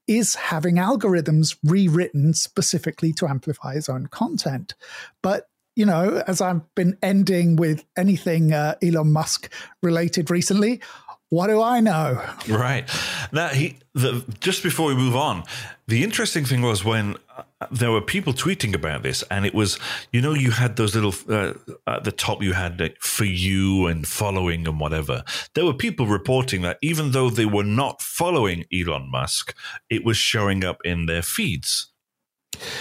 is 0.06 0.34
having 0.34 0.74
algorithms 0.74 1.56
rewritten 1.62 2.34
specifically 2.34 3.12
to 3.12 3.28
amplify 3.28 3.74
his 3.74 3.88
own 3.88 4.08
content. 4.08 4.74
But 5.22 5.48
you 5.76 5.86
know, 5.86 6.22
as 6.26 6.40
I've 6.40 6.62
been 6.74 6.96
ending 7.02 7.56
with 7.56 7.84
anything 7.96 8.52
uh, 8.52 8.74
Elon 8.82 9.12
Musk 9.12 9.52
related 9.82 10.30
recently, 10.30 10.80
what 11.30 11.46
do 11.46 11.62
I 11.62 11.80
know? 11.80 12.20
Right. 12.48 12.90
Now, 13.32 13.48
he 13.48 13.78
the, 13.94 14.24
just 14.40 14.62
before 14.62 14.88
we 14.88 14.94
move 14.94 15.14
on, 15.14 15.44
the 15.86 16.02
interesting 16.02 16.44
thing 16.44 16.60
was 16.62 16.84
when 16.84 17.16
uh, 17.36 17.42
there 17.70 17.92
were 17.92 18.00
people 18.00 18.32
tweeting 18.32 18.74
about 18.74 19.04
this, 19.04 19.22
and 19.30 19.46
it 19.46 19.54
was, 19.54 19.78
you 20.12 20.20
know, 20.20 20.34
you 20.34 20.50
had 20.50 20.74
those 20.74 20.94
little 20.96 21.14
uh, 21.28 21.54
at 21.86 22.02
the 22.02 22.12
top, 22.12 22.42
you 22.42 22.52
had 22.52 22.80
like, 22.80 22.96
for 23.00 23.24
you 23.24 23.86
and 23.86 24.08
following 24.08 24.66
and 24.66 24.80
whatever. 24.80 25.22
There 25.54 25.64
were 25.64 25.74
people 25.74 26.06
reporting 26.06 26.62
that 26.62 26.78
even 26.82 27.12
though 27.12 27.30
they 27.30 27.46
were 27.46 27.64
not 27.64 28.02
following 28.02 28.64
Elon 28.72 29.08
Musk, 29.10 29.54
it 29.88 30.04
was 30.04 30.16
showing 30.16 30.64
up 30.64 30.78
in 30.84 31.06
their 31.06 31.22
feeds. 31.22 31.92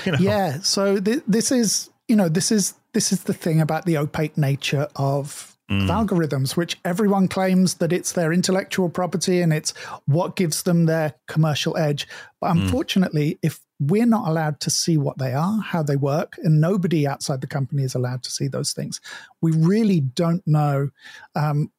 You 0.06 0.14
know? 0.14 0.18
Yeah. 0.20 0.60
So 0.62 1.00
th- 1.00 1.24
this 1.28 1.52
is, 1.52 1.92
you 2.08 2.16
know, 2.16 2.30
this 2.30 2.52
is 2.52 2.74
this 2.94 3.12
is 3.12 3.24
the 3.24 3.34
thing 3.34 3.62
about 3.62 3.86
the 3.86 3.98
opaque 3.98 4.38
nature 4.38 4.88
of 4.96 5.58
mm. 5.70 5.88
algorithms, 5.88 6.56
which 6.58 6.78
everyone 6.84 7.28
claims 7.28 7.76
that 7.76 7.94
it's 7.94 8.14
their 8.14 8.34
intellectual 8.34 8.90
property 8.90 9.42
and 9.42 9.54
it's 9.54 9.72
what 10.06 10.36
gives 10.36 10.64
them 10.64 10.86
their 10.86 11.14
commercial 11.28 11.78
edge. 11.78 12.08
But 12.42 12.54
mm. 12.54 12.62
unfortunately, 12.62 13.32
mm. 13.32 13.40
if 13.44 13.60
we're 13.80 14.06
not 14.06 14.28
allowed 14.28 14.60
to 14.62 14.70
see 14.70 14.98
what 14.98 15.18
they 15.18 15.34
are, 15.34 15.62
how 15.62 15.84
they 15.84 15.96
work, 15.96 16.36
and 16.44 16.60
nobody 16.60 17.08
outside 17.08 17.42
the 17.42 17.48
company 17.48 17.84
is 17.84 17.96
allowed 17.96 18.24
to 18.24 18.32
see 18.32 18.48
those 18.48 18.74
things, 18.74 19.00
we 19.42 19.52
really 19.52 20.02
don't 20.02 20.46
know. 20.46 20.90
Um, 21.36 21.72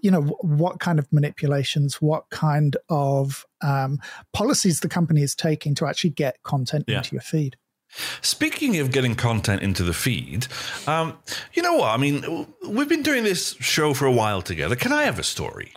you 0.00 0.12
know 0.12 0.22
what 0.42 0.78
kind 0.78 1.00
of 1.00 1.12
manipulations, 1.12 2.00
what 2.00 2.30
kind 2.30 2.76
of 2.88 3.44
um, 3.62 3.98
policies 4.32 4.78
the 4.78 4.88
company 4.88 5.22
is 5.22 5.34
taking 5.34 5.74
to 5.74 5.86
actually 5.86 6.10
get 6.10 6.40
content 6.44 6.84
yeah. 6.86 6.98
into 6.98 7.16
your 7.16 7.20
feed. 7.20 7.56
Speaking 8.20 8.78
of 8.78 8.90
getting 8.90 9.14
content 9.14 9.62
into 9.62 9.82
the 9.82 9.94
feed, 9.94 10.46
um, 10.86 11.18
you 11.54 11.62
know 11.62 11.74
what? 11.74 11.88
I 11.88 11.96
mean, 11.96 12.46
we've 12.66 12.88
been 12.88 13.02
doing 13.02 13.24
this 13.24 13.54
show 13.60 13.94
for 13.94 14.06
a 14.06 14.12
while 14.12 14.42
together. 14.42 14.76
Can 14.76 14.92
I 14.92 15.04
have 15.04 15.18
a 15.18 15.22
story? 15.22 15.72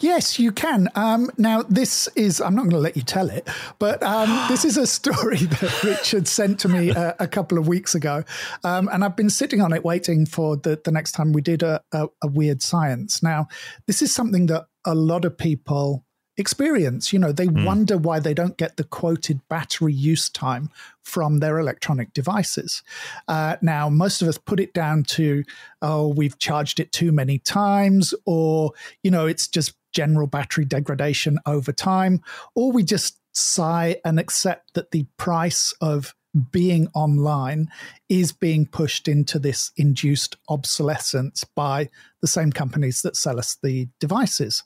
Yes, 0.00 0.38
you 0.38 0.52
can. 0.52 0.88
Um, 0.94 1.30
now, 1.38 1.62
this 1.62 2.08
is, 2.14 2.40
I'm 2.40 2.54
not 2.54 2.62
going 2.62 2.72
to 2.72 2.78
let 2.78 2.96
you 2.96 3.02
tell 3.02 3.30
it, 3.30 3.48
but 3.78 4.02
um, 4.02 4.28
this 4.48 4.64
is 4.64 4.76
a 4.76 4.86
story 4.86 5.36
that 5.38 5.82
Richard 5.82 6.28
sent 6.28 6.60
to 6.60 6.68
me 6.68 6.90
a, 6.90 7.14
a 7.20 7.28
couple 7.28 7.58
of 7.58 7.68
weeks 7.68 7.94
ago. 7.94 8.24
Um, 8.64 8.88
and 8.92 9.04
I've 9.04 9.16
been 9.16 9.30
sitting 9.30 9.60
on 9.60 9.72
it 9.72 9.84
waiting 9.84 10.26
for 10.26 10.56
the, 10.56 10.80
the 10.82 10.92
next 10.92 11.12
time 11.12 11.32
we 11.32 11.42
did 11.42 11.62
a, 11.62 11.80
a, 11.92 12.08
a 12.22 12.28
weird 12.28 12.62
science. 12.62 13.22
Now, 13.22 13.48
this 13.86 14.02
is 14.02 14.14
something 14.14 14.46
that 14.46 14.66
a 14.84 14.94
lot 14.94 15.24
of 15.24 15.36
people 15.38 16.04
experience. 16.36 17.12
You 17.12 17.18
know, 17.18 17.32
they 17.32 17.46
mm. 17.46 17.64
wonder 17.64 17.98
why 17.98 18.20
they 18.20 18.34
don't 18.34 18.56
get 18.56 18.76
the 18.76 18.84
quoted 18.84 19.40
battery 19.48 19.92
use 19.92 20.28
time 20.28 20.70
from 21.02 21.38
their 21.38 21.58
electronic 21.58 22.12
devices. 22.12 22.82
Uh, 23.28 23.56
now, 23.60 23.88
most 23.88 24.22
of 24.22 24.28
us 24.28 24.38
put 24.38 24.60
it 24.60 24.72
down 24.72 25.02
to, 25.04 25.44
oh, 25.82 26.08
we've 26.08 26.38
charged 26.38 26.80
it 26.80 26.92
too 26.92 27.12
many 27.12 27.38
times, 27.38 28.14
or, 28.24 28.72
you 29.02 29.10
know, 29.10 29.26
it's 29.26 29.48
just 29.48 29.74
general 29.92 30.26
battery 30.26 30.64
degradation 30.64 31.38
over 31.46 31.72
time, 31.72 32.20
or 32.54 32.72
we 32.72 32.82
just 32.82 33.18
sigh 33.34 33.96
and 34.04 34.18
accept 34.18 34.74
that 34.74 34.90
the 34.90 35.06
price 35.16 35.74
of 35.80 36.14
being 36.50 36.88
online 36.94 37.68
is 38.08 38.32
being 38.32 38.64
pushed 38.64 39.06
into 39.06 39.38
this 39.38 39.70
induced 39.76 40.36
obsolescence 40.48 41.44
by 41.54 41.90
the 42.22 42.26
same 42.26 42.50
companies 42.50 43.02
that 43.02 43.16
sell 43.16 43.38
us 43.38 43.58
the 43.62 43.86
devices. 44.00 44.62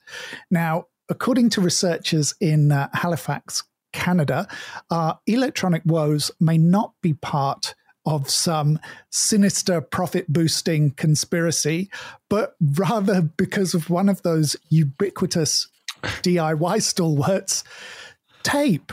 Now, 0.49 0.87
according 1.09 1.51
to 1.51 1.61
researchers 1.61 2.35
in 2.41 2.73
uh, 2.73 2.89
Halifax, 2.93 3.63
Canada, 3.93 4.47
uh, 4.91 5.15
electronic 5.27 5.83
woes 5.85 6.31
may 6.41 6.59
not 6.59 6.93
be 7.03 7.15
part 7.15 7.75
of 8.05 8.31
some 8.31 8.79
sinister 9.11 9.81
profit 9.81 10.33
boosting 10.33 10.93
conspiracy, 10.93 11.91
but 12.31 12.55
rather 12.61 13.21
because 13.23 13.75
of 13.75 13.91
one 13.91 14.09
of 14.09 14.23
those 14.23 14.57
ubiquitous 14.69 15.69
DIY 16.03 16.83
stalwarts 16.83 17.65
tape. 18.45 18.93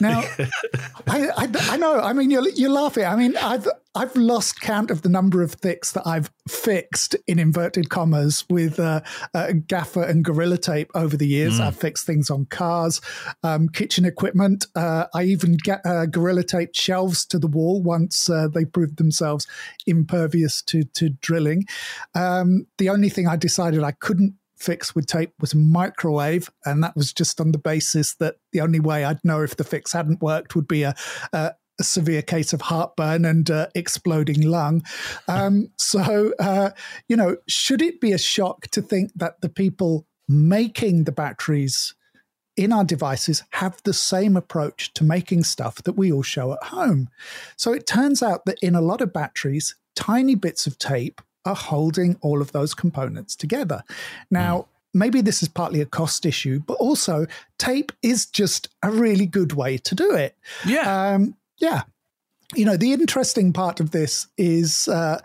Now, 0.00 0.20
I, 1.06 1.28
I, 1.36 1.48
I, 1.54 1.76
know. 1.76 2.00
I 2.00 2.14
mean, 2.14 2.30
you're, 2.30 2.48
you're 2.48 2.70
laughing. 2.70 3.04
I 3.04 3.14
mean, 3.14 3.36
I've 3.36 3.68
I've 3.96 4.14
lost 4.14 4.60
count 4.60 4.90
of 4.90 5.00
the 5.00 5.08
number 5.08 5.42
of 5.42 5.52
thicks 5.52 5.92
that 5.92 6.06
I've 6.06 6.30
fixed 6.46 7.16
in 7.26 7.38
inverted 7.38 7.88
commas 7.88 8.44
with 8.50 8.78
uh, 8.78 9.00
uh, 9.32 9.52
gaffer 9.66 10.02
and 10.02 10.22
gorilla 10.22 10.58
tape 10.58 10.90
over 10.94 11.16
the 11.16 11.26
years. 11.26 11.58
Mm. 11.58 11.66
I've 11.66 11.76
fixed 11.76 12.04
things 12.04 12.28
on 12.30 12.44
cars, 12.44 13.00
um, 13.42 13.70
kitchen 13.70 14.04
equipment. 14.04 14.66
Uh, 14.74 15.06
I 15.14 15.24
even 15.24 15.56
get 15.56 15.80
uh, 15.86 16.04
gorilla 16.04 16.44
taped 16.44 16.76
shelves 16.76 17.24
to 17.26 17.38
the 17.38 17.46
wall 17.46 17.82
once 17.82 18.28
uh, 18.28 18.48
they 18.48 18.66
proved 18.66 18.98
themselves 18.98 19.46
impervious 19.86 20.60
to 20.62 20.84
to 20.84 21.08
drilling. 21.08 21.64
Um, 22.14 22.66
the 22.76 22.90
only 22.90 23.08
thing 23.08 23.26
I 23.26 23.36
decided 23.36 23.82
I 23.82 23.92
couldn't 23.92 24.34
fix 24.56 24.94
with 24.94 25.06
tape 25.06 25.32
was 25.40 25.52
a 25.52 25.58
microwave, 25.58 26.50
and 26.64 26.82
that 26.82 26.96
was 26.96 27.12
just 27.12 27.40
on 27.40 27.52
the 27.52 27.58
basis 27.58 28.14
that 28.16 28.36
the 28.52 28.60
only 28.60 28.80
way 28.80 29.04
I'd 29.04 29.24
know 29.24 29.42
if 29.42 29.56
the 29.56 29.64
fix 29.64 29.92
hadn't 29.92 30.22
worked 30.22 30.54
would 30.54 30.68
be 30.68 30.82
a, 30.82 30.94
a, 31.32 31.52
a 31.78 31.84
severe 31.84 32.22
case 32.22 32.52
of 32.52 32.62
heartburn 32.62 33.24
and 33.24 33.50
uh, 33.50 33.66
exploding 33.74 34.42
lung. 34.42 34.82
Um, 35.28 35.70
so, 35.78 36.32
uh, 36.38 36.70
you 37.08 37.16
know, 37.16 37.36
should 37.48 37.82
it 37.82 38.00
be 38.00 38.12
a 38.12 38.18
shock 38.18 38.68
to 38.68 38.82
think 38.82 39.12
that 39.16 39.40
the 39.40 39.48
people 39.48 40.06
making 40.28 41.04
the 41.04 41.12
batteries 41.12 41.94
in 42.56 42.72
our 42.72 42.84
devices 42.84 43.42
have 43.50 43.80
the 43.84 43.92
same 43.92 44.36
approach 44.36 44.92
to 44.94 45.04
making 45.04 45.44
stuff 45.44 45.82
that 45.82 45.92
we 45.92 46.10
all 46.10 46.22
show 46.22 46.52
at 46.52 46.62
home? 46.64 47.08
So 47.56 47.72
it 47.72 47.86
turns 47.86 48.22
out 48.22 48.46
that 48.46 48.58
in 48.60 48.74
a 48.74 48.80
lot 48.80 49.00
of 49.00 49.12
batteries, 49.12 49.74
tiny 49.94 50.34
bits 50.34 50.66
of 50.66 50.78
tape 50.78 51.20
are 51.44 51.54
holding 51.54 52.16
all 52.22 52.42
of 52.42 52.52
those 52.52 52.74
components 52.74 53.36
together. 53.36 53.82
Now, 54.30 54.58
mm. 54.58 54.66
maybe 54.94 55.20
this 55.20 55.42
is 55.42 55.48
partly 55.48 55.80
a 55.80 55.86
cost 55.86 56.26
issue, 56.26 56.60
but 56.60 56.74
also 56.74 57.26
tape 57.58 57.92
is 58.02 58.26
just 58.26 58.68
a 58.82 58.90
really 58.90 59.26
good 59.26 59.52
way 59.52 59.78
to 59.78 59.94
do 59.94 60.12
it. 60.14 60.36
Yeah. 60.66 61.12
Um, 61.14 61.36
yeah. 61.58 61.82
You 62.54 62.64
know, 62.64 62.76
the 62.76 62.92
interesting 62.92 63.52
part 63.52 63.80
of 63.80 63.90
this 63.90 64.28
is 64.38 64.88
uh, 64.88 65.20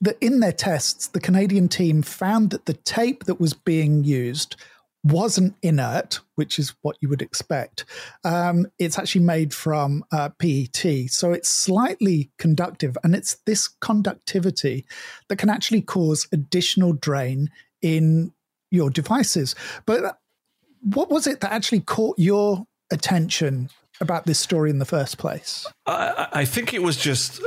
that 0.00 0.16
in 0.20 0.40
their 0.40 0.52
tests, 0.52 1.08
the 1.08 1.20
Canadian 1.20 1.68
team 1.68 2.02
found 2.02 2.50
that 2.50 2.66
the 2.66 2.74
tape 2.74 3.24
that 3.24 3.40
was 3.40 3.52
being 3.52 4.04
used 4.04 4.56
wasn't 5.02 5.54
inert, 5.62 6.20
which 6.34 6.58
is 6.58 6.74
what 6.82 6.96
you 7.00 7.08
would 7.08 7.22
expect. 7.22 7.84
Um, 8.22 8.66
it's 8.78 8.98
actually 8.98 9.24
made 9.24 9.54
from 9.54 10.04
uh, 10.12 10.28
PET, 10.38 11.08
so 11.08 11.32
it's 11.32 11.48
slightly 11.48 12.30
conductive, 12.38 12.98
and 13.02 13.14
it's 13.14 13.38
this 13.46 13.68
conductivity 13.80 14.84
that 15.28 15.36
can 15.36 15.48
actually 15.48 15.82
cause 15.82 16.28
additional 16.32 16.92
drain 16.92 17.50
in 17.80 18.32
your 18.70 18.90
devices. 18.90 19.54
But 19.86 20.18
what 20.82 21.10
was 21.10 21.26
it 21.26 21.40
that 21.40 21.52
actually 21.52 21.80
caught 21.80 22.18
your 22.18 22.66
attention 22.92 23.70
about 24.00 24.26
this 24.26 24.38
story 24.38 24.70
in 24.70 24.78
the 24.78 24.84
first 24.84 25.18
place? 25.18 25.66
I, 25.86 26.28
I 26.32 26.44
think 26.44 26.72
it 26.74 26.82
was 26.82 26.96
just 26.96 27.40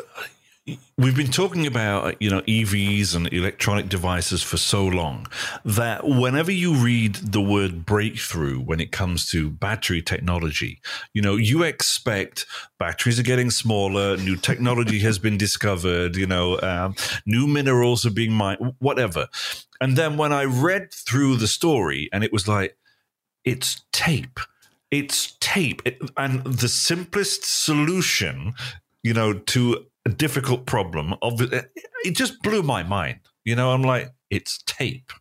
We've 0.98 1.16
been 1.16 1.32
talking 1.32 1.68
about 1.68 2.22
you 2.22 2.30
know 2.30 2.42
EVs 2.44 3.18
and 3.18 3.32
electronic 3.34 3.90
devices 3.90 4.42
for 4.42 4.56
so 4.56 4.86
long 4.86 5.28
that 5.66 6.08
whenever 6.08 6.54
you 6.54 6.74
read 6.76 7.16
the 7.16 7.42
word 7.42 7.86
breakthrough 7.86 8.62
when 8.62 8.80
it 8.80 8.94
comes 8.94 9.30
to 9.32 9.50
battery 9.50 10.02
technology, 10.02 10.80
you 11.14 11.22
know 11.22 11.36
you 11.36 11.64
expect 11.64 12.46
batteries 12.80 13.20
are 13.20 13.24
getting 13.24 13.52
smaller, 13.52 14.16
new 14.16 14.38
technology 14.38 15.00
has 15.00 15.20
been 15.20 15.38
discovered, 15.38 16.16
you 16.16 16.28
know, 16.28 16.58
um, 16.62 16.96
new 17.26 17.46
minerals 17.46 18.06
are 18.06 18.12
being 18.12 18.32
mined, 18.32 18.76
whatever. 18.80 19.28
And 19.82 19.98
then 19.98 20.16
when 20.16 20.32
I 20.32 20.46
read 20.46 20.94
through 20.94 21.36
the 21.38 21.48
story, 21.48 22.08
and 22.14 22.24
it 22.24 22.32
was 22.32 22.48
like, 22.48 22.78
it's 23.44 23.82
tape 23.92 24.40
it's 24.94 25.36
tape 25.40 25.82
it, 25.86 26.00
and 26.18 26.44
the 26.44 26.70
simplest 26.70 27.44
solution 27.44 28.54
you 29.04 29.14
know 29.14 29.34
to 29.34 29.86
a 30.06 30.10
difficult 30.10 30.66
problem. 30.66 31.16
of, 31.22 31.42
It 31.42 32.16
just 32.16 32.42
blew 32.42 32.64
my 32.64 32.84
mind. 32.84 33.20
You 33.46 33.56
know, 33.56 33.72
I'm 33.72 33.84
like, 33.84 34.12
it's 34.30 34.62
tape. 34.66 35.12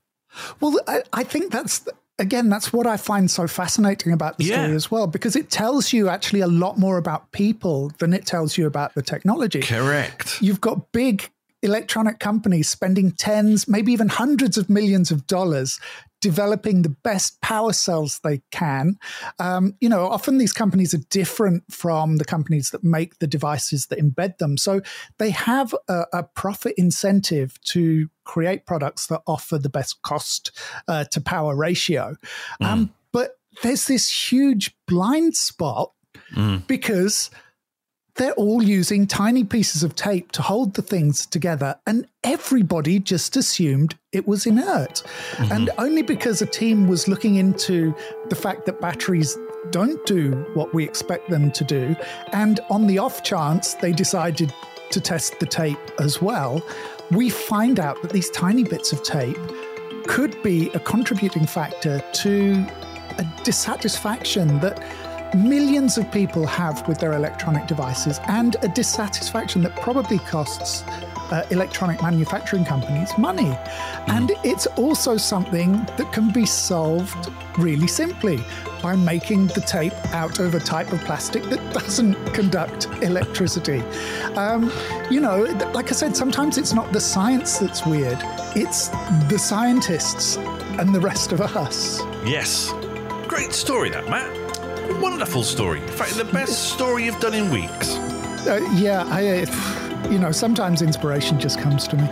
Well, 0.61 0.79
I, 0.87 1.03
I 1.13 1.25
think 1.25 1.53
that's 1.53 1.87
again, 2.19 2.49
that's 2.49 2.73
what 2.73 2.87
I 2.87 2.97
find 2.97 3.31
so 3.31 3.47
fascinating 3.47 4.13
about 4.13 4.39
the 4.39 4.45
story 4.45 4.69
yeah. 4.69 4.75
as 4.75 4.91
well, 4.91 5.07
because 5.07 5.35
it 5.35 5.51
tells 5.51 5.93
you 5.93 6.09
actually 6.09 6.41
a 6.41 6.47
lot 6.47 6.79
more 6.79 6.99
about 6.99 7.33
people 7.33 7.91
than 7.99 8.13
it 8.15 8.27
tells 8.27 8.57
you 8.57 8.67
about 8.67 8.95
the 8.95 9.03
technology. 9.03 9.61
Correct. 9.61 10.41
You've 10.41 10.61
got 10.61 10.93
big 10.93 11.29
electronic 11.63 12.19
companies 12.19 12.69
spending 12.69 13.13
tens, 13.13 13.69
maybe 13.69 13.93
even 13.93 14.09
hundreds 14.09 14.57
of 14.57 14.69
millions 14.69 15.11
of 15.11 15.27
dollars 15.27 15.81
developing 16.23 16.81
the 16.81 16.89
best 16.89 17.41
power 17.43 17.73
cells 17.75 18.21
they 18.21 18.41
can. 18.51 18.97
Um, 19.39 19.75
you 19.81 19.89
know, 19.89 20.07
often 20.07 20.39
these 20.39 20.53
companies 20.53 20.95
are 20.95 21.05
different 21.11 21.65
from 21.71 22.17
the 22.17 22.25
companies 22.25 22.71
that 22.71 22.83
make 22.83 23.19
the 23.19 23.27
devices 23.27 23.87
that 23.87 23.99
embed 23.99 24.39
them. 24.39 24.57
So 24.57 24.81
they 25.19 25.31
have 25.31 25.75
a, 25.89 26.05
a 26.15 26.23
profit 26.23 26.75
incentive 26.79 27.61
to 27.65 28.09
create 28.25 28.65
products 28.65 29.09
that 29.09 29.21
offer 29.27 29.59
the 29.59 29.69
best 29.69 30.01
cost 30.03 30.53
uh, 30.89 31.05
to 31.11 31.21
power 31.21 31.55
ratio. 31.57 32.17
Mm. 32.63 32.67
Um, 32.67 32.95
but 33.11 33.33
there's 33.63 33.87
this 33.89 34.33
huge 34.33 34.75
blind 34.87 35.37
spot 35.37 35.93
mm. 36.35 36.65
because 36.69 37.31
they're 38.17 38.33
all 38.33 38.63
using 38.63 39.07
tiny 39.07 39.43
pieces 39.43 39.83
of 39.83 39.95
tape 39.95 40.33
to 40.33 40.43
hold 40.43 40.75
the 40.75 40.83
things 40.83 41.27
together, 41.27 41.77
and 41.87 42.07
everybody 42.25 42.99
just 42.99 43.37
assumed 43.37 43.97
it 44.13 44.27
was 44.29 44.47
inert. 44.47 45.03
Mm-hmm. 45.33 45.53
And 45.53 45.71
only 45.79 46.03
because 46.03 46.43
a 46.43 46.47
team 46.47 46.89
was 46.89 47.09
looking 47.09 47.37
into 47.37 47.95
the 48.29 48.37
fact 48.37 48.67
that 48.67 48.81
batteries 48.81 49.37
don't 49.71 50.05
do 50.07 50.33
what 50.55 50.75
we 50.75 50.85
expect 50.85 51.31
them 51.31 51.51
to 51.53 51.65
do, 51.65 51.97
and 52.33 52.61
on 52.69 52.87
the 52.87 52.99
off 52.99 53.23
chance 53.23 53.75
they 53.75 53.93
decided 53.93 54.53
to 54.91 55.01
test 55.01 55.41
the 55.41 55.47
tape 55.47 55.79
as 55.99 56.21
well, 56.21 56.63
we 57.11 57.31
find 57.31 57.81
out 57.81 58.01
that 58.03 58.11
these 58.11 58.31
tiny 58.31 58.65
bits 58.65 58.93
of 58.93 59.03
tape 59.03 59.39
could 60.07 60.41
be 60.43 60.69
a 60.71 60.81
contributing 60.81 61.47
factor 61.47 62.03
to 62.13 62.67
a 63.19 63.25
dissatisfaction 63.45 64.61
that 64.61 64.83
millions 65.35 65.99
of 65.99 66.11
people 66.13 66.47
have 66.47 66.87
with 66.87 66.99
their 66.99 67.15
electronic 67.15 67.67
devices 67.67 68.21
and 68.29 68.57
a 68.63 68.69
dissatisfaction 68.69 69.63
that 69.63 69.75
probably 69.77 70.19
costs 70.19 70.85
uh, 71.33 71.47
electronic 71.51 72.03
manufacturing 72.03 72.65
companies 72.65 73.11
money. 73.17 73.45
Mm. 73.45 74.09
And 74.09 74.33
it's 74.45 74.67
also 74.67 75.17
something 75.17 75.73
that 75.97 76.13
can 76.13 76.31
be 76.31 76.45
solved 76.45 77.31
really 77.59 77.87
simply 77.87 78.45
by 78.83 78.97
making 78.97 79.47
the 79.49 79.61
tape 79.61 79.95
out 80.13 80.39
of 80.39 80.55
a 80.55 80.61
type 80.61 80.93
of 80.93 81.01
plastic 81.01 81.43
that 81.45 81.73
doesn't 81.73 82.15
conduct 82.35 82.87
electricity. 83.03 83.81
Um, 84.37 84.71
you 85.11 85.21
know, 85.21 85.45
like 85.73 85.91
I 85.91 85.95
said, 85.95 86.17
sometimes 86.17 86.59
it's 86.59 86.75
not 86.75 86.93
the 86.93 87.01
science 87.01 87.59
that's 87.59 87.87
weird, 87.87 88.19
it's 88.55 88.89
the 89.29 89.39
scientists 89.39 90.37
and 90.79 90.95
the 90.95 91.01
rest 91.01 91.33
of 91.33 91.41
us. 91.41 92.01
Yes. 92.27 92.73
Great 93.29 93.53
story, 93.53 93.89
that, 93.91 94.09
Matt 94.09 94.42
wonderful 95.01 95.43
story. 95.43 95.81
In 95.81 95.89
fact, 95.89 96.17
the 96.17 96.25
best 96.25 96.73
story 96.73 97.05
you've 97.05 97.21
done 97.21 97.35
in 97.35 97.51
weeks. 97.51 97.97
Uh, 98.47 98.67
yeah, 98.75 99.05
I, 99.09 99.29
uh, 99.29 100.09
you 100.11 100.19
know, 100.19 100.33
sometimes 100.33 100.83
inspiration 100.83 101.39
just 101.39 101.61
comes 101.61 101.87
to 101.89 101.97
me. 101.97 102.03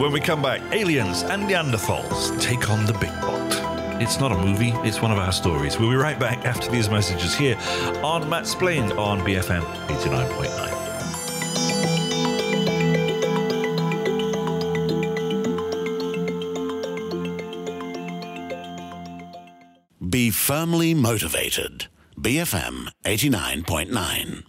when 0.00 0.12
we 0.12 0.20
come 0.20 0.42
back, 0.42 0.60
aliens 0.72 1.22
and 1.22 1.44
Neanderthals 1.44 2.40
take 2.40 2.70
on 2.70 2.86
the 2.86 2.92
Bing 2.94 3.10
bot. 3.20 4.00
It's 4.00 4.18
not 4.18 4.32
a 4.32 4.36
movie, 4.36 4.72
it's 4.84 5.00
one 5.00 5.12
of 5.12 5.18
our 5.18 5.32
stories. 5.32 5.78
We'll 5.78 5.90
be 5.90 5.96
right 5.96 6.18
back 6.18 6.44
after 6.44 6.70
these 6.70 6.88
messages 6.88 7.34
here 7.34 7.56
on 8.02 8.28
Matt 8.28 8.46
Splained 8.46 8.92
on 8.92 9.20
BFM 9.20 9.62
89.9. 9.86 10.81
firmly 20.52 20.92
motivated. 20.92 21.86
BFM 22.20 22.88
89.9. 23.06 24.42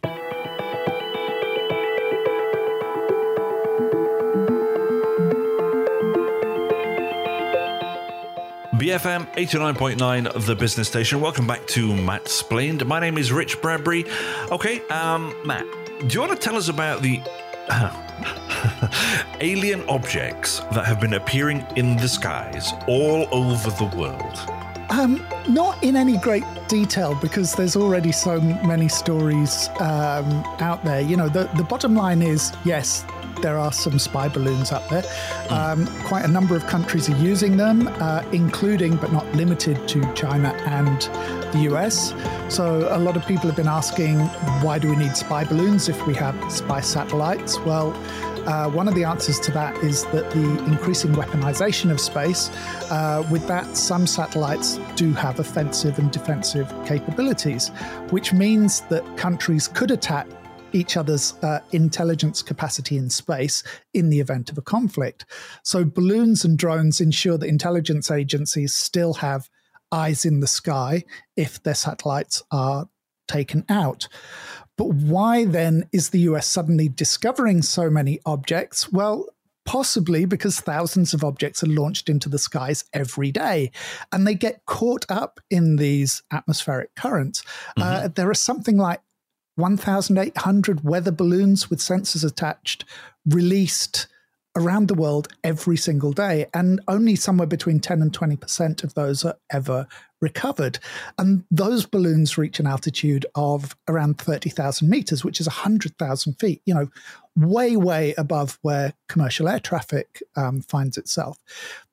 BFM 8.74 9.34
89.9, 9.34 10.46
the 10.46 10.56
business 10.56 10.90
station. 10.90 11.22
Welcome 11.22 11.48
back 11.48 11.66
to 11.68 11.96
Matt 11.96 12.28
Splained. 12.28 12.86
My 12.86 13.00
name 13.00 13.18
is 13.18 13.32
Rich 13.32 13.62
Bradbury. 13.62 14.04
Okay, 14.52 14.86
um, 14.88 15.34
Matt, 15.46 15.66
do 16.00 16.08
you 16.08 16.20
want 16.20 16.34
to 16.34 16.38
tell 16.38 16.58
us 16.58 16.68
about 16.68 17.02
the 17.02 17.22
alien 19.40 19.88
objects 19.88 20.60
that 20.74 20.86
have 20.86 21.00
been 21.00 21.14
appearing 21.14 21.66
in 21.78 21.96
the 21.96 22.10
skies 22.10 22.74
all 22.90 23.26
over 23.32 23.70
the 23.70 23.90
world? 23.96 24.38
Um, 24.90 25.26
not 25.50 25.82
in 25.84 25.96
any 25.96 26.18
great 26.18 26.44
detail 26.68 27.16
because 27.16 27.54
there's 27.54 27.76
already 27.76 28.12
so 28.12 28.40
many 28.42 28.88
stories 28.88 29.70
um, 29.80 30.44
out 30.60 30.84
there. 30.84 31.02
You 31.02 31.18
know, 31.18 31.30
the, 31.30 31.50
the 31.56 31.64
bottom 31.64 31.96
line 31.96 32.22
is 32.22 32.52
yes, 32.66 33.06
there 33.42 33.60
are 33.60 33.74
some 33.74 34.00
spy 34.00 34.30
balloons 34.30 34.72
up 34.72 34.88
there. 34.90 35.04
Um, 35.50 35.86
quite 36.06 36.24
a 36.24 36.28
number 36.28 36.56
of 36.56 36.66
countries 36.66 37.10
are 37.10 37.18
using 37.18 37.58
them, 37.58 37.90
uh, 38.00 38.24
including 38.32 38.96
but 38.96 39.12
not 39.12 39.30
limited 39.36 39.88
to 39.90 40.14
China 40.14 40.54
and 40.66 41.02
the 41.54 41.70
US. 41.72 42.14
So 42.48 42.88
a 42.90 42.98
lot 42.98 43.18
of 43.18 43.26
people 43.28 43.48
have 43.48 43.56
been 43.58 43.68
asking, 43.68 44.20
why 44.64 44.80
do 44.80 44.90
we 44.90 44.96
need 44.96 45.16
spy 45.18 45.44
balloons 45.44 45.90
if 45.90 46.08
we 46.08 46.14
have 46.16 46.36
spy 46.52 46.80
satellites? 46.80 47.60
Well, 47.60 47.92
uh, 48.46 48.70
one 48.70 48.88
of 48.88 48.96
the 48.96 49.04
answers 49.04 49.40
to 49.40 49.52
that 49.52 49.76
is 49.78 50.04
that 50.08 50.30
the 50.32 50.66
increasing 50.66 51.12
weaponization 51.14 51.92
of 51.92 52.00
space, 52.00 52.50
uh, 52.92 53.26
with 53.32 53.48
that, 53.48 53.78
some 53.78 54.06
satellites 54.06 54.78
do 54.96 55.14
have 55.14 55.40
offensive 55.40 55.98
and 55.98 56.12
defensive 56.12 56.68
capabilities, 56.86 57.70
which 58.10 58.34
means 58.34 58.82
that 58.82 59.04
countries 59.18 59.68
could 59.68 59.92
attack 59.92 60.28
each 60.74 60.98
other's 60.98 61.36
uh, 61.44 61.60
intelligence 61.72 62.42
capacity 62.42 62.98
in 62.98 63.10
space 63.10 63.64
in 63.94 64.10
the 64.10 64.20
event 64.20 64.50
of 64.50 64.58
a 64.58 64.62
conflict. 64.62 65.26
So, 65.64 65.86
balloons 65.86 66.44
and 66.44 66.58
drones 66.58 67.00
ensure 67.00 67.38
that 67.38 67.48
intelligence 67.48 68.12
agencies 68.12 68.74
still 68.74 69.14
have 69.16 69.50
eyes 69.92 70.26
in 70.26 70.40
the 70.40 70.48
sky 70.48 71.04
if 71.38 71.62
their 71.64 71.76
satellites 71.76 72.44
are 72.52 72.90
taken 73.28 73.64
out. 73.70 74.08
But 74.78 74.90
why 74.90 75.46
then 75.46 75.88
is 75.92 76.10
the 76.10 76.22
US 76.22 76.48
suddenly 76.48 76.90
discovering 76.90 77.62
so 77.62 77.90
many 77.90 78.20
objects? 78.26 78.92
Well, 78.92 79.28
possibly 79.66 80.26
because 80.26 80.60
thousands 80.60 81.14
of 81.14 81.24
objects 81.24 81.64
are 81.64 81.68
launched 81.68 82.10
into 82.10 82.30
the 82.30 82.40
skies 82.40 82.84
every 82.94 83.32
day 83.32 83.72
and 84.12 84.28
they 84.28 84.36
get 84.36 84.66
caught 84.66 85.06
up 85.10 85.40
in 85.50 85.78
these 85.78 86.22
atmospheric 86.32 86.96
currents. 86.96 87.44
Uh, 87.78 87.82
mm-hmm. 87.82 88.06
Uh, 88.06 88.08
there 88.10 88.30
are 88.30 88.36
something 88.36 88.78
like 88.78 89.02
1,800 89.56 90.84
weather 90.84 91.12
balloons 91.12 91.70
with 91.70 91.80
sensors 91.80 92.26
attached 92.26 92.86
released 93.26 94.08
around 94.56 94.88
the 94.88 94.94
world 94.94 95.28
every 95.44 95.78
single 95.78 96.14
day, 96.14 96.46
and 96.54 96.80
only 96.88 97.16
somewhere 97.16 97.48
between 97.48 97.80
10 97.80 98.02
and 98.02 98.12
20% 98.12 98.84
of 98.84 98.94
those 98.94 99.26
are 99.26 99.36
ever 99.52 99.88
recovered. 100.22 100.80
And 101.18 101.44
those 101.52 101.86
balloons 101.86 102.38
reach 102.38 102.60
an 102.60 102.68
altitude 102.68 103.26
of 103.36 103.76
around 103.88 104.20
30,000 104.20 104.90
meters, 104.90 105.24
which 105.24 105.40
is 105.40 105.48
100,000 105.48 106.34
feet, 106.40 106.62
you 106.66 106.74
know, 106.74 106.90
way, 107.36 107.76
way 107.76 108.14
above 108.18 108.60
where 108.62 108.94
commercial 109.10 109.48
air 109.48 109.60
traffic 109.60 110.22
um, 110.36 110.62
finds 110.62 110.98
itself. 110.98 111.40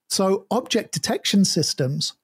So, 0.09 0.47
object 0.51 0.93
detection 0.93 1.45
systems 1.45 2.15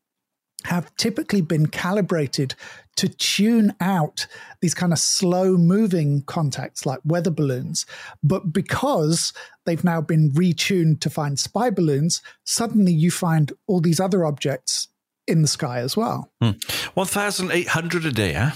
have 0.65 0.95
typically 0.97 1.41
been 1.41 1.67
calibrated 1.67 2.55
to 2.97 3.09
tune 3.09 3.75
out 3.81 4.27
these 4.61 4.75
kind 4.75 4.93
of 4.93 4.99
slow 4.99 5.57
moving 5.57 6.23
contacts 6.23 6.87
like 6.87 6.99
weather 7.05 7.31
balloons. 7.31 7.87
But 8.23 8.53
because 8.53 9.33
they've 9.67 9.85
now 9.85 10.01
been 10.01 10.31
retuned 10.33 11.01
to 11.01 11.11
find 11.11 11.39
spy 11.39 11.71
balloons, 11.71 12.23
suddenly 12.45 12.93
you 12.93 13.11
find 13.11 13.53
all 13.67 13.81
these 13.81 14.01
other 14.01 14.25
objects 14.25 14.89
in 15.27 15.43
the 15.43 15.49
sky 15.49 15.81
as 15.81 15.97
well. 15.97 16.31
Hmm. 16.41 16.53
1,800 16.95 18.05
a 18.05 18.13
day, 18.13 18.33
huh? 18.33 18.53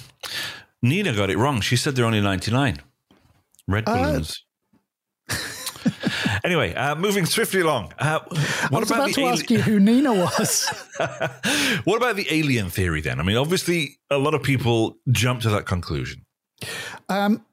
Nena 0.82 1.14
got 1.14 1.30
it 1.30 1.36
wrong. 1.36 1.60
She 1.60 1.76
said 1.76 1.96
they're 1.96 2.06
only 2.06 2.20
99. 2.20 2.80
Red 3.68 3.84
uh, 3.86 3.94
balloons. 3.94 4.44
Uh, 5.28 5.36
anyway, 6.44 6.74
uh, 6.74 6.94
moving 6.94 7.26
swiftly 7.26 7.60
along. 7.60 7.92
Uh, 7.98 8.20
what 8.20 8.38
I 8.38 8.78
was 8.78 8.90
about, 8.90 9.00
about 9.00 9.14
to 9.14 9.22
ali- 9.22 9.32
ask 9.32 9.50
you 9.50 9.60
who 9.60 9.78
Nena 9.78 10.14
was. 10.14 10.68
what 11.84 11.96
about 11.96 12.16
the 12.16 12.26
alien 12.30 12.70
theory 12.70 13.00
then? 13.00 13.20
I 13.20 13.22
mean, 13.22 13.36
obviously, 13.36 13.98
a 14.10 14.18
lot 14.18 14.34
of 14.34 14.42
people 14.42 14.96
jump 15.10 15.42
to 15.42 15.50
that 15.50 15.66
conclusion. 15.66 16.24
Um, 17.08 17.44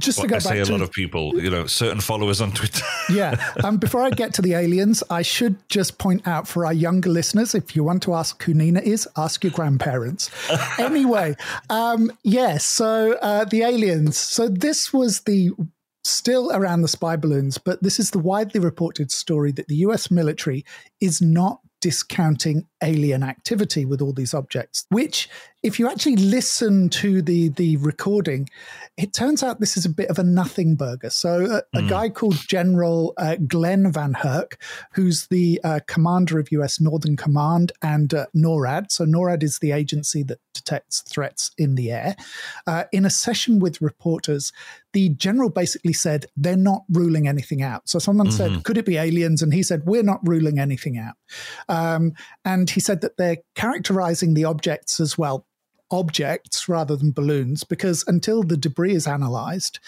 just 0.00 0.18
well, 0.18 0.24
to 0.24 0.28
go 0.28 0.36
I 0.36 0.38
back 0.38 0.42
say 0.42 0.58
a 0.60 0.64
to, 0.64 0.72
lot 0.72 0.80
of 0.80 0.90
people, 0.90 1.40
you 1.40 1.50
know, 1.50 1.66
certain 1.66 2.00
followers 2.00 2.40
on 2.40 2.52
Twitter. 2.52 2.84
yeah. 3.12 3.52
Um, 3.62 3.76
before 3.76 4.02
I 4.02 4.10
get 4.10 4.34
to 4.34 4.42
the 4.42 4.54
aliens, 4.54 5.02
I 5.10 5.22
should 5.22 5.56
just 5.68 5.98
point 5.98 6.26
out 6.26 6.48
for 6.48 6.64
our 6.66 6.72
younger 6.72 7.10
listeners, 7.10 7.54
if 7.54 7.76
you 7.76 7.84
want 7.84 8.02
to 8.04 8.14
ask 8.14 8.42
who 8.42 8.54
Nena 8.54 8.80
is, 8.80 9.06
ask 9.16 9.44
your 9.44 9.52
grandparents. 9.52 10.30
anyway, 10.78 11.36
um, 11.70 12.10
yes. 12.22 12.42
Yeah, 12.42 12.58
so 12.58 13.12
uh, 13.22 13.44
the 13.44 13.62
aliens. 13.62 14.16
So 14.16 14.48
this 14.48 14.92
was 14.92 15.20
the 15.20 15.52
still 16.04 16.50
around 16.52 16.82
the 16.82 16.88
spy 16.88 17.16
balloons, 17.16 17.58
but 17.58 17.82
this 17.82 18.00
is 18.00 18.10
the 18.10 18.18
widely 18.18 18.60
reported 18.60 19.12
story 19.12 19.52
that 19.52 19.68
the 19.68 19.76
US 19.76 20.10
military 20.10 20.64
is 21.00 21.22
not 21.22 21.60
discounting 21.80 22.66
alien 22.82 23.22
activity 23.22 23.84
with 23.84 24.00
all 24.00 24.12
these 24.12 24.34
objects, 24.34 24.86
which, 24.90 25.28
if 25.62 25.78
you 25.78 25.88
actually 25.88 26.16
listen 26.16 26.88
to 26.88 27.22
the, 27.22 27.48
the 27.50 27.76
recording, 27.76 28.48
it 28.96 29.14
turns 29.14 29.42
out 29.42 29.60
this 29.60 29.76
is 29.76 29.86
a 29.86 29.90
bit 29.90 30.10
of 30.10 30.18
a 30.18 30.22
nothing 30.24 30.74
burger. 30.74 31.08
So, 31.08 31.44
uh, 31.44 31.60
a, 31.72 31.78
mm. 31.78 31.86
a 31.86 31.88
guy 31.88 32.08
called 32.08 32.36
General 32.48 33.14
uh, 33.16 33.36
Van 33.38 33.92
VanHerck, 33.92 34.54
who's 34.92 35.28
the 35.28 35.60
uh, 35.64 35.80
commander 35.86 36.38
of 36.38 36.50
US 36.52 36.80
Northern 36.80 37.16
Command 37.16 37.72
and 37.80 38.12
uh, 38.12 38.26
NORAD. 38.36 38.90
So, 38.90 39.04
NORAD 39.04 39.42
is 39.42 39.60
the 39.60 39.72
agency 39.72 40.22
that 40.24 40.40
detects 40.52 41.00
threats 41.02 41.52
in 41.56 41.76
the 41.76 41.90
air. 41.90 42.16
Uh, 42.66 42.84
in 42.92 43.04
a 43.04 43.10
session 43.10 43.60
with 43.60 43.80
reporters, 43.80 44.52
the 44.92 45.08
general 45.10 45.48
basically 45.48 45.94
said 45.94 46.26
they're 46.36 46.56
not 46.56 46.82
ruling 46.90 47.26
anything 47.26 47.62
out. 47.62 47.88
So, 47.88 47.98
someone 47.98 48.28
mm-hmm. 48.28 48.54
said, 48.54 48.64
Could 48.64 48.78
it 48.78 48.84
be 48.84 48.96
aliens? 48.96 49.42
And 49.42 49.54
he 49.54 49.62
said, 49.62 49.82
We're 49.86 50.02
not 50.02 50.20
ruling 50.24 50.58
anything 50.58 50.98
out. 50.98 51.14
Um, 51.68 52.12
and 52.44 52.68
he 52.72 52.80
said 52.80 53.00
that 53.02 53.16
they're 53.16 53.38
characterizing 53.54 54.34
the 54.34 54.44
objects 54.44 55.00
as 55.00 55.16
well 55.16 55.46
objects 55.90 56.68
rather 56.68 56.96
than 56.96 57.12
balloons 57.12 57.64
because 57.64 58.04
until 58.06 58.42
the 58.42 58.56
debris 58.56 58.94
is 58.94 59.06
analyzed, 59.06 59.78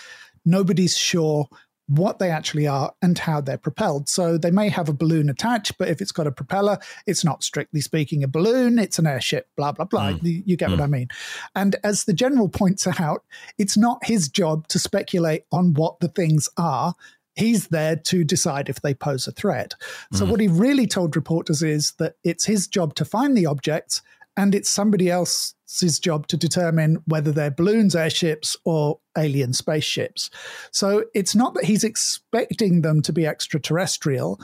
nobody's 0.44 0.97
sure 0.97 1.49
what 1.87 2.18
they 2.18 2.31
actually 2.31 2.66
are 2.66 2.94
and 3.03 3.18
how 3.18 3.40
they're 3.40 3.59
propelled. 3.59 4.09
So 4.09 4.38
they 4.38 4.51
may 4.51 4.68
have 4.70 4.88
a 4.88 4.94
balloon 4.94 5.29
attached, 5.29 5.77
but 5.79 5.88
if 5.88 6.01
it's 6.01 6.12
got 6.12 6.27
a 6.27 6.33
propeller, 6.33 6.79
it's 7.07 7.25
not 7.25 7.44
strictly 7.44 7.81
speaking 7.81 8.25
a 8.25 8.29
balloon, 8.29 8.79
it's 8.79 8.99
an 8.99 9.07
airship, 9.07 9.49
blah, 9.57 9.73
blah, 9.73 9.85
blah. 9.85 10.12
Mm. 10.12 10.42
You 10.47 10.57
get 10.57 10.68
mm. 10.68 10.73
what 10.73 10.81
I 10.81 10.87
mean. 10.87 11.09
And 11.55 11.77
as 11.85 12.05
the 12.05 12.14
general 12.14 12.49
points 12.49 12.87
out, 12.87 13.23
it's 13.59 13.77
not 13.77 14.05
his 14.05 14.29
job 14.29 14.66
to 14.68 14.79
speculate 14.79 15.44
on 15.53 15.75
what 15.75 16.01
the 16.01 16.09
things 16.09 16.49
are. 16.57 16.94
He's 17.35 17.68
there 17.68 17.97
to 17.97 18.25
decide 18.25 18.68
if 18.68 18.81
they 18.81 18.94
pose 18.94 19.27
a 19.27 19.33
threat. 19.33 19.75
So, 20.12 20.25
mm. 20.25 20.31
what 20.31 20.40
he 20.40 20.49
really 20.49 20.87
told 20.87 21.16
reporters 21.16 21.62
is 21.62 21.92
that 21.99 22.14
it's 22.23 22.44
his 22.44 22.66
job 22.68 22.94
to 22.97 23.05
find 23.05 23.37
the 23.37 23.47
objects 23.47 24.03
and 24.37 24.55
it's 24.55 24.70
somebody 24.70 25.11
else's 25.11 25.99
job 25.99 26.27
to 26.29 26.37
determine 26.37 27.03
whether 27.07 27.33
they're 27.33 27.51
balloons, 27.51 27.94
airships, 27.94 28.57
or 28.64 28.99
alien 29.16 29.53
spaceships. 29.53 30.31
So 30.73 31.05
it's 31.14 31.35
not 31.35 31.55
that 31.55 31.64
he's 31.64 31.85
expecting 31.85 32.83
them 32.83 33.01
to 33.03 33.12
be 33.12 33.27
extraterrestrial, 33.27 34.40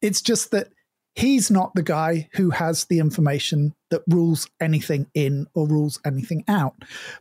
it's 0.00 0.22
just 0.22 0.50
that 0.50 0.68
he's 1.14 1.50
not 1.50 1.74
the 1.74 1.82
guy 1.82 2.28
who 2.34 2.50
has 2.50 2.86
the 2.86 2.98
information 2.98 3.74
that 3.90 4.02
rules 4.08 4.48
anything 4.60 5.06
in 5.14 5.46
or 5.54 5.66
rules 5.66 6.00
anything 6.04 6.44
out. 6.48 6.74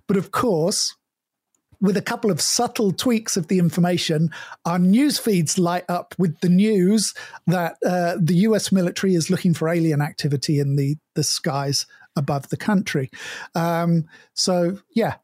But 0.07 0.17
of 0.17 0.31
course, 0.31 0.95
with 1.83 1.97
a 1.97 2.01
couple 2.01 2.31
of 2.31 2.41
subtle 2.41 2.93
tweaks 2.93 3.37
of 3.37 3.49
the 3.49 3.59
information, 3.59 4.31
our 4.65 4.79
news 4.79 5.19
feeds 5.19 5.59
light 5.59 5.83
up 5.89 6.15
with 6.17 6.39
the 6.39 6.49
news 6.49 7.13
that 7.45 7.75
uh, 7.85 8.15
the 8.19 8.35
US 8.47 8.71
military 8.71 9.13
is 9.13 9.29
looking 9.29 9.53
for 9.53 9.67
alien 9.67 10.01
activity 10.01 10.59
in 10.59 10.77
the, 10.77 10.95
the 11.13 11.23
skies 11.23 11.85
above 12.15 12.49
the 12.49 12.57
country. 12.57 13.11
Um, 13.53 14.05
so, 14.33 14.79
yeah, 14.95 15.15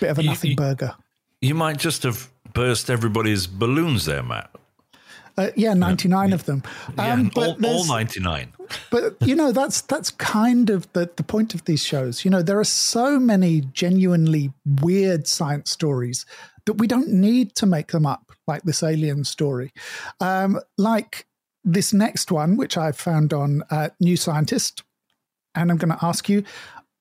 bit 0.00 0.10
of 0.10 0.18
a 0.18 0.24
nothing 0.24 0.50
you, 0.50 0.56
burger. 0.56 0.94
You 1.40 1.54
might 1.54 1.78
just 1.78 2.02
have 2.02 2.28
burst 2.52 2.90
everybody's 2.90 3.46
balloons 3.46 4.04
there, 4.04 4.24
Matt. 4.24 4.50
Uh, 5.38 5.50
yeah, 5.54 5.74
ninety 5.74 6.08
nine 6.08 6.30
yeah. 6.30 6.34
of 6.34 6.44
them. 6.46 6.62
Um, 6.96 7.30
yeah, 7.34 7.42
all, 7.42 7.66
all 7.66 7.86
ninety 7.86 8.20
nine. 8.20 8.52
but 8.90 9.16
you 9.20 9.34
know, 9.34 9.52
that's 9.52 9.82
that's 9.82 10.10
kind 10.10 10.70
of 10.70 10.90
the 10.92 11.10
the 11.16 11.22
point 11.22 11.54
of 11.54 11.64
these 11.66 11.84
shows. 11.84 12.24
You 12.24 12.30
know, 12.30 12.42
there 12.42 12.58
are 12.58 12.64
so 12.64 13.18
many 13.18 13.60
genuinely 13.60 14.52
weird 14.82 15.26
science 15.26 15.70
stories 15.70 16.24
that 16.64 16.74
we 16.74 16.86
don't 16.86 17.08
need 17.08 17.54
to 17.56 17.66
make 17.66 17.88
them 17.88 18.06
up, 18.06 18.32
like 18.46 18.62
this 18.62 18.82
alien 18.82 19.24
story, 19.24 19.72
um, 20.20 20.58
like 20.78 21.26
this 21.64 21.92
next 21.92 22.30
one, 22.32 22.56
which 22.56 22.76
I 22.78 22.92
found 22.92 23.32
on 23.32 23.62
uh, 23.70 23.90
New 24.00 24.16
Scientist, 24.16 24.84
and 25.54 25.70
I'm 25.70 25.76
going 25.76 25.92
to 25.92 26.04
ask 26.04 26.28
you: 26.28 26.44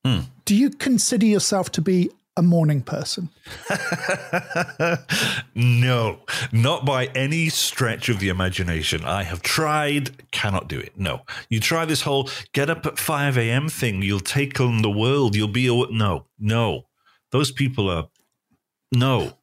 mm. 0.06 0.26
Do 0.44 0.56
you 0.56 0.72
consider 0.72 1.26
yourself 1.26 1.72
to 1.74 1.82
be 1.82 2.12
a 2.38 2.42
morning 2.42 2.82
person? 2.82 3.30
no, 5.56 6.20
not 6.52 6.86
by 6.86 7.06
any 7.08 7.50
stretch 7.50 8.10
of 8.10 8.20
the 8.20 8.30
imagination. 8.30 9.06
I 9.06 9.24
have 9.24 9.42
tried, 9.42 10.32
cannot 10.32 10.68
do 10.68 10.80
it. 10.80 10.98
No. 10.98 11.22
You 11.50 11.60
try 11.60 11.86
this 11.86 12.02
whole 12.02 12.30
get 12.54 12.70
up 12.70 12.86
at 12.86 13.00
5 13.00 13.38
a.m. 13.38 13.70
thing, 13.70 14.02
you'll 14.02 14.20
take 14.20 14.60
on 14.60 14.82
the 14.82 14.92
world, 14.92 15.36
you'll 15.36 15.48
be 15.48 15.68
a. 15.68 15.92
No, 15.92 16.26
no. 16.40 16.86
Those 17.32 17.52
people 17.52 17.90
are. 17.90 18.10
No 18.92 19.34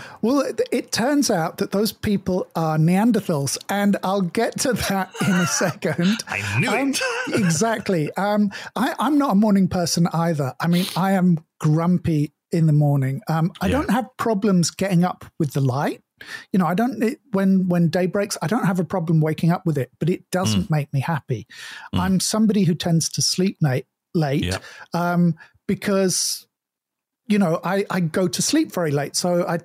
well, 0.22 0.40
it, 0.40 0.60
it, 0.70 0.92
turns 0.92 1.30
out 1.30 1.58
that 1.58 1.70
those 1.70 1.92
people 1.92 2.46
are 2.54 2.78
Neanderthals, 2.78 3.58
and 3.68 3.96
I'll 4.02 4.22
get 4.22 4.58
to 4.60 4.72
that 4.72 5.12
in 5.20 5.34
a 5.34 5.46
second. 5.46 6.22
I 6.28 6.60
knew 6.60 6.70
um, 6.70 6.90
it. 6.90 7.00
exactly. 7.34 8.12
Um, 8.14 8.50
I, 8.76 8.94
am 8.98 9.18
not 9.18 9.32
a 9.32 9.34
morning 9.34 9.68
person 9.68 10.08
either. 10.12 10.54
I 10.60 10.66
mean, 10.66 10.86
I 10.96 11.12
am 11.12 11.44
grumpy 11.62 12.34
in 12.50 12.66
the 12.66 12.72
morning. 12.72 13.22
Um, 13.28 13.52
I 13.60 13.66
yeah. 13.66 13.72
don't 13.72 13.90
have 13.90 14.06
problems 14.18 14.70
getting 14.70 15.04
up 15.04 15.24
with 15.38 15.52
the 15.52 15.60
light. 15.60 16.02
You 16.52 16.58
know, 16.58 16.66
I 16.66 16.74
don't 16.74 17.02
it, 17.02 17.18
when 17.32 17.68
when 17.68 17.88
day 17.88 18.06
breaks. 18.06 18.36
I 18.42 18.46
don't 18.46 18.66
have 18.66 18.78
a 18.78 18.84
problem 18.84 19.20
waking 19.20 19.50
up 19.50 19.64
with 19.64 19.78
it, 19.78 19.90
but 19.98 20.10
it 20.10 20.28
doesn't 20.30 20.64
mm. 20.64 20.70
make 20.70 20.92
me 20.92 21.00
happy. 21.00 21.46
Mm. 21.94 22.00
I'm 22.00 22.20
somebody 22.20 22.64
who 22.64 22.74
tends 22.74 23.08
to 23.10 23.22
sleep 23.22 23.56
late, 23.60 23.86
late 24.14 24.44
yeah. 24.44 24.58
um, 24.92 25.34
because 25.66 26.46
you 27.26 27.38
know 27.38 27.60
I, 27.64 27.84
I 27.90 28.00
go 28.00 28.28
to 28.28 28.42
sleep 28.42 28.72
very 28.72 28.90
late. 28.90 29.16
So 29.16 29.46
I 29.48 29.60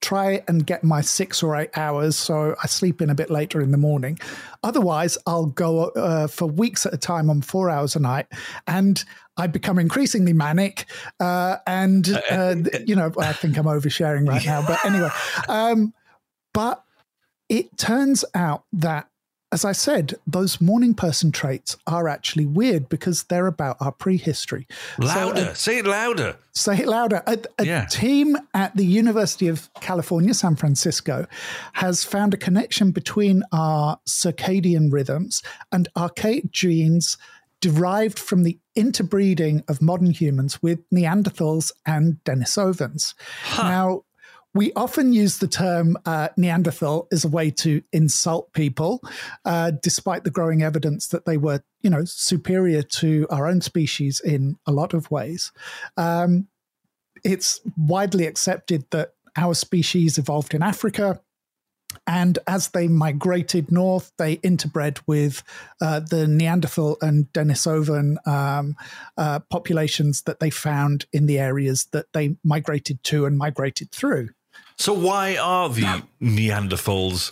try 0.00 0.42
and 0.48 0.66
get 0.66 0.82
my 0.82 1.00
six 1.00 1.42
or 1.42 1.56
eight 1.56 1.76
hours 1.76 2.16
so 2.16 2.54
I 2.62 2.66
sleep 2.66 3.02
in 3.02 3.10
a 3.10 3.14
bit 3.14 3.30
later 3.30 3.60
in 3.60 3.70
the 3.70 3.76
morning. 3.76 4.18
Otherwise, 4.62 5.18
I'll 5.26 5.46
go 5.46 5.88
uh, 5.90 6.26
for 6.26 6.46
weeks 6.46 6.86
at 6.86 6.94
a 6.94 6.98
time 6.98 7.28
on 7.28 7.42
four 7.42 7.68
hours 7.68 7.96
a 7.96 8.00
night 8.00 8.26
and 8.66 9.02
I 9.36 9.46
become 9.46 9.78
increasingly 9.78 10.32
manic. 10.32 10.86
Uh, 11.18 11.56
and, 11.66 12.08
uh, 12.08 12.20
uh 12.30 12.56
you 12.86 12.96
know, 12.96 13.12
I 13.18 13.32
think 13.32 13.58
I'm 13.58 13.64
oversharing 13.64 14.28
right 14.28 14.44
now, 14.44 14.66
but 14.66 14.84
anyway. 14.84 15.10
Um, 15.48 15.94
but 16.52 16.84
it 17.48 17.76
turns 17.76 18.24
out 18.34 18.64
that 18.72 19.09
as 19.52 19.64
I 19.64 19.72
said, 19.72 20.14
those 20.26 20.60
morning 20.60 20.94
person 20.94 21.32
traits 21.32 21.76
are 21.86 22.08
actually 22.08 22.46
weird 22.46 22.88
because 22.88 23.24
they're 23.24 23.48
about 23.48 23.76
our 23.80 23.90
prehistory. 23.90 24.66
Louder. 24.98 25.44
So, 25.44 25.50
uh, 25.50 25.54
say 25.54 25.78
it 25.78 25.86
louder. 25.86 26.36
Say 26.52 26.78
it 26.78 26.86
louder. 26.86 27.22
A, 27.26 27.38
a 27.58 27.66
yeah. 27.66 27.86
team 27.86 28.36
at 28.54 28.76
the 28.76 28.84
University 28.84 29.48
of 29.48 29.68
California, 29.80 30.34
San 30.34 30.54
Francisco, 30.54 31.26
has 31.74 32.04
found 32.04 32.32
a 32.32 32.36
connection 32.36 32.92
between 32.92 33.42
our 33.50 33.98
circadian 34.08 34.92
rhythms 34.92 35.42
and 35.72 35.88
archaic 35.96 36.52
genes 36.52 37.16
derived 37.60 38.18
from 38.18 38.44
the 38.44 38.58
interbreeding 38.74 39.62
of 39.68 39.82
modern 39.82 40.10
humans 40.10 40.62
with 40.62 40.88
Neanderthals 40.90 41.72
and 41.84 42.18
Denisovans. 42.24 43.14
Huh. 43.42 43.68
Now, 43.68 44.04
we 44.54 44.72
often 44.74 45.12
use 45.12 45.38
the 45.38 45.46
term 45.46 45.96
uh, 46.06 46.28
Neanderthal 46.36 47.06
as 47.12 47.24
a 47.24 47.28
way 47.28 47.50
to 47.52 47.82
insult 47.92 48.52
people, 48.52 49.00
uh, 49.44 49.72
despite 49.82 50.24
the 50.24 50.30
growing 50.30 50.62
evidence 50.62 51.08
that 51.08 51.24
they 51.24 51.36
were, 51.36 51.62
you 51.82 51.90
know, 51.90 52.04
superior 52.04 52.82
to 52.82 53.26
our 53.30 53.46
own 53.46 53.60
species 53.60 54.20
in 54.20 54.56
a 54.66 54.72
lot 54.72 54.92
of 54.92 55.10
ways. 55.10 55.52
Um, 55.96 56.48
it's 57.24 57.60
widely 57.76 58.26
accepted 58.26 58.86
that 58.90 59.12
our 59.36 59.54
species 59.54 60.18
evolved 60.18 60.54
in 60.54 60.62
Africa. 60.62 61.20
And 62.06 62.38
as 62.46 62.68
they 62.68 62.88
migrated 62.88 63.72
north, 63.72 64.12
they 64.16 64.36
interbred 64.38 65.00
with 65.06 65.42
uh, 65.80 66.00
the 66.00 66.26
Neanderthal 66.26 66.96
and 67.00 67.26
Denisovan 67.32 68.16
um, 68.26 68.76
uh, 69.16 69.40
populations 69.50 70.22
that 70.22 70.40
they 70.40 70.50
found 70.50 71.06
in 71.12 71.26
the 71.26 71.38
areas 71.38 71.88
that 71.92 72.06
they 72.12 72.36
migrated 72.44 73.02
to 73.04 73.26
and 73.26 73.36
migrated 73.36 73.90
through. 73.90 74.30
So 74.76 74.92
why 74.92 75.36
are 75.36 75.68
the 75.68 76.02
Neanderthals 76.22 77.30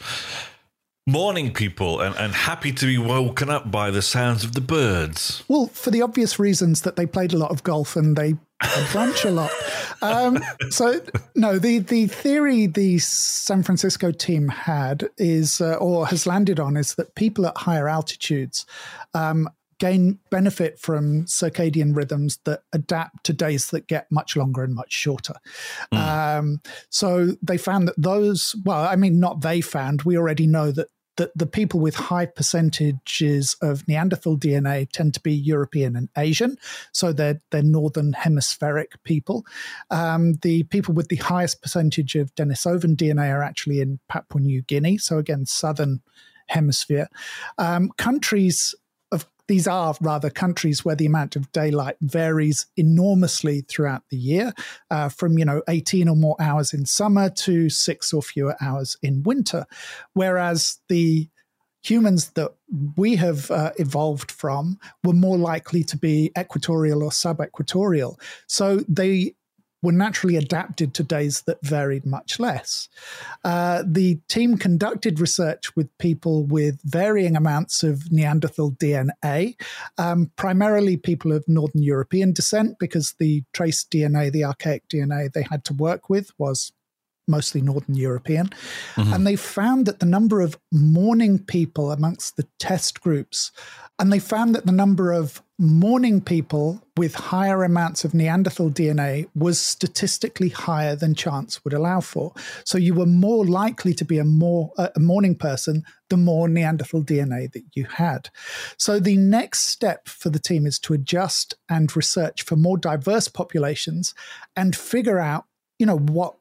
morning 1.07 1.51
people 1.55 2.03
and, 2.03 2.15
and 2.17 2.35
happy 2.35 2.71
to 2.71 2.85
be 2.85 2.99
woken 2.99 3.49
up 3.49 3.71
by 3.71 3.91
the 3.91 4.03
sounds 4.03 4.45
of 4.45 4.53
the 4.53 4.61
birds? 4.61 5.43
Well, 5.49 5.69
for 5.69 5.91
the 5.91 6.03
obvious 6.03 6.39
reasons 6.39 6.83
that 6.83 6.97
they 6.97 7.07
played 7.07 7.33
a 7.33 7.39
lot 7.39 7.51
of 7.51 7.63
golf 7.63 7.97
and 7.97 8.15
they 8.17 8.35
brunch 8.63 9.25
a 9.25 9.31
lot. 9.31 9.51
Um, 10.03 10.43
so 10.71 11.01
no, 11.35 11.59
the 11.59 11.79
the 11.79 12.07
theory 12.09 12.67
the 12.67 12.99
San 12.99 13.63
Francisco 13.63 14.11
team 14.11 14.49
had 14.49 15.09
is 15.17 15.61
uh, 15.61 15.75
or 15.75 16.07
has 16.09 16.27
landed 16.27 16.61
on 16.61 16.77
is 16.77 16.97
that 16.97 17.15
people 17.15 17.47
at 17.47 17.57
higher 17.57 17.89
altitudes 17.89 18.67
um, 19.15 19.49
gain 19.79 20.19
benefit 20.31 20.79
from 20.79 21.25
circadian 21.25 21.95
rhythms 21.95 22.39
that 22.45 22.63
adapt 22.73 23.25
to 23.25 23.33
days 23.33 23.71
that 23.71 23.87
get 23.87 24.11
much 24.11 24.37
longer 24.37 24.63
and 24.63 24.75
much 24.75 24.93
shorter. 24.93 25.35
Mm. 25.93 26.39
Um, 26.39 26.61
so 26.91 27.37
they 27.43 27.59
found 27.59 27.89
that 27.89 27.95
those, 27.97 28.55
well, 28.65 28.85
I 28.85 28.97
mean, 28.97 29.21
not 29.21 29.41
they 29.41 29.61
found, 29.61 30.03
we 30.03 30.17
already 30.17 30.47
know 30.47 30.71
that 30.73 30.89
that 31.19 31.37
the 31.37 31.47
people 31.47 31.81
with 31.81 31.97
high 31.97 32.27
percentages 32.27 33.57
of 33.61 33.87
Neanderthal 33.89 34.39
DNA 34.39 34.89
tend 34.91 35.15
to 35.15 35.21
be 35.21 35.35
European 35.35 35.97
and 35.97 36.09
Asian, 36.17 36.57
so 36.93 37.13
they're 37.13 37.43
they're 37.51 37.63
northern 37.63 38.13
hemispheric 38.15 39.03
people. 39.03 39.45
Um, 39.91 40.35
the 40.43 40.63
people 40.65 40.95
with 40.95 41.09
the 41.09 41.17
highest 41.17 41.61
percentage 41.61 42.15
of 42.15 42.35
Denisovan 42.37 42.97
DNA 42.97 43.35
are 43.35 43.43
actually 43.43 43.81
in 43.81 43.99
Papua 44.09 44.41
New 44.41 44.63
Guinea, 44.63 44.97
so 44.97 45.19
again 45.19 45.45
southern 45.45 46.03
hemisphere. 46.47 47.09
Um, 47.59 47.91
countries 47.99 48.75
these 49.49 49.67
are 49.67 49.95
rather 50.01 50.31
countries 50.31 50.85
where 50.85 50.95
the 50.95 51.07
amount 51.07 51.35
of 51.35 51.51
daylight 51.53 51.97
varies 52.01 52.67
enormously 52.77 53.63
throughout 53.63 54.03
the 54.11 54.17
year, 54.17 54.53
uh, 54.91 55.09
from 55.09 55.39
you 55.39 55.45
know 55.45 55.63
18 55.69 56.09
or 56.09 56.17
more 56.17 56.37
hours 56.39 56.73
in 56.73 56.87
summer 56.87 57.31
to 57.31 57.69
six 57.69 58.13
or 58.13 58.23
fewer 58.23 58.55
hours 58.61 58.97
in 59.03 59.23
winter, 59.23 59.67
whereas 60.13 60.79
the 60.89 61.29
humans 61.83 62.31
that 62.31 62.53
we 62.97 63.17
have 63.17 63.51
uh, 63.51 63.71
evolved 63.79 64.31
from 64.31 64.79
were 65.05 65.13
more 65.13 65.39
likely 65.39 65.83
to 65.85 65.97
be 65.97 66.31
equatorial 66.39 67.03
or 67.03 67.11
subequatorial. 67.11 68.21
So 68.47 68.85
they 68.89 69.35
were 69.83 69.93
naturally 69.93 70.37
adapted 70.37 70.93
to 70.95 71.03
days 71.03 71.43
that 71.43 71.59
varied 71.63 72.05
much 72.05 72.41
less. 72.41 72.89
Uh, 73.45 73.83
the 73.87 74.17
team 74.29 74.57
conducted 74.57 75.21
research 75.21 75.75
with 75.77 75.97
people 75.99 76.45
with 76.45 76.81
varying 76.83 77.37
amounts 77.37 77.83
of 77.83 78.11
Neanderthal 78.11 78.73
DNA, 78.73 79.55
um, 79.97 80.33
primarily 80.37 80.97
people 80.97 81.33
of 81.33 81.47
Northern 81.47 81.83
European 81.83 82.33
descent, 82.33 82.79
because 82.79 83.15
the 83.19 83.45
trace 83.53 83.85
DNA, 83.85 84.33
the 84.33 84.45
archaic 84.45 84.89
DNA 84.89 85.33
they 85.33 85.47
had 85.49 85.65
to 85.67 85.75
work 85.75 86.11
with, 86.11 86.33
was 86.39 86.73
mostly 87.29 87.61
Northern 87.61 87.95
European. 87.95 88.49
Mm-hmm. 88.97 89.13
And 89.13 89.27
they 89.27 89.37
found 89.37 89.87
that 89.87 90.01
the 90.01 90.07
number 90.07 90.41
of 90.41 90.59
morning 90.73 91.39
people 91.39 91.93
amongst 91.93 92.37
the 92.37 92.47
test 92.59 93.01
groups, 93.01 93.53
and 93.99 94.13
they 94.13 94.19
found 94.19 94.55
that 94.55 94.67
the 94.67 94.73
number 94.73 95.13
of 95.13 95.43
morning 95.59 96.21
people 96.21 96.81
with 96.97 97.15
higher 97.15 97.65
amounts 97.65 98.05
of 98.05 98.15
Neanderthal 98.15 98.71
DNA 98.71 99.29
was 99.35 99.61
statistically 99.61 100.51
higher 100.51 100.95
than 100.95 101.17
chance 101.17 101.65
would 101.65 101.73
allow 101.73 102.01
for. 102.01 102.33
So 102.65 102.79
you 102.79 102.95
were 102.95 103.07
more 103.07 103.45
likely 103.45 103.93
to 103.95 104.05
be 104.05 104.19
a 104.19 104.25
more 104.25 104.71
a 104.79 105.01
morning 105.01 105.35
person 105.35 105.83
the 106.11 106.17
more 106.17 106.49
Neanderthal 106.49 107.03
DNA 107.03 107.51
that 107.53 107.65
you 107.75 107.85
had. 107.85 108.31
So 108.79 109.01
the 109.01 109.17
next 109.17 109.67
step 109.67 110.09
for 110.09 110.31
the 110.31 110.39
team 110.39 110.65
is 110.65 110.79
to 110.81 110.95
adjust 110.95 111.55
and 111.69 111.95
research 111.95 112.43
for 112.43 112.55
more 112.55 112.79
diverse 112.79 113.27
populations 113.27 114.15
and 114.55 114.77
figure 114.77 115.19
out, 115.19 115.47
you 115.79 115.87
know, 115.87 115.99
what 115.99 116.37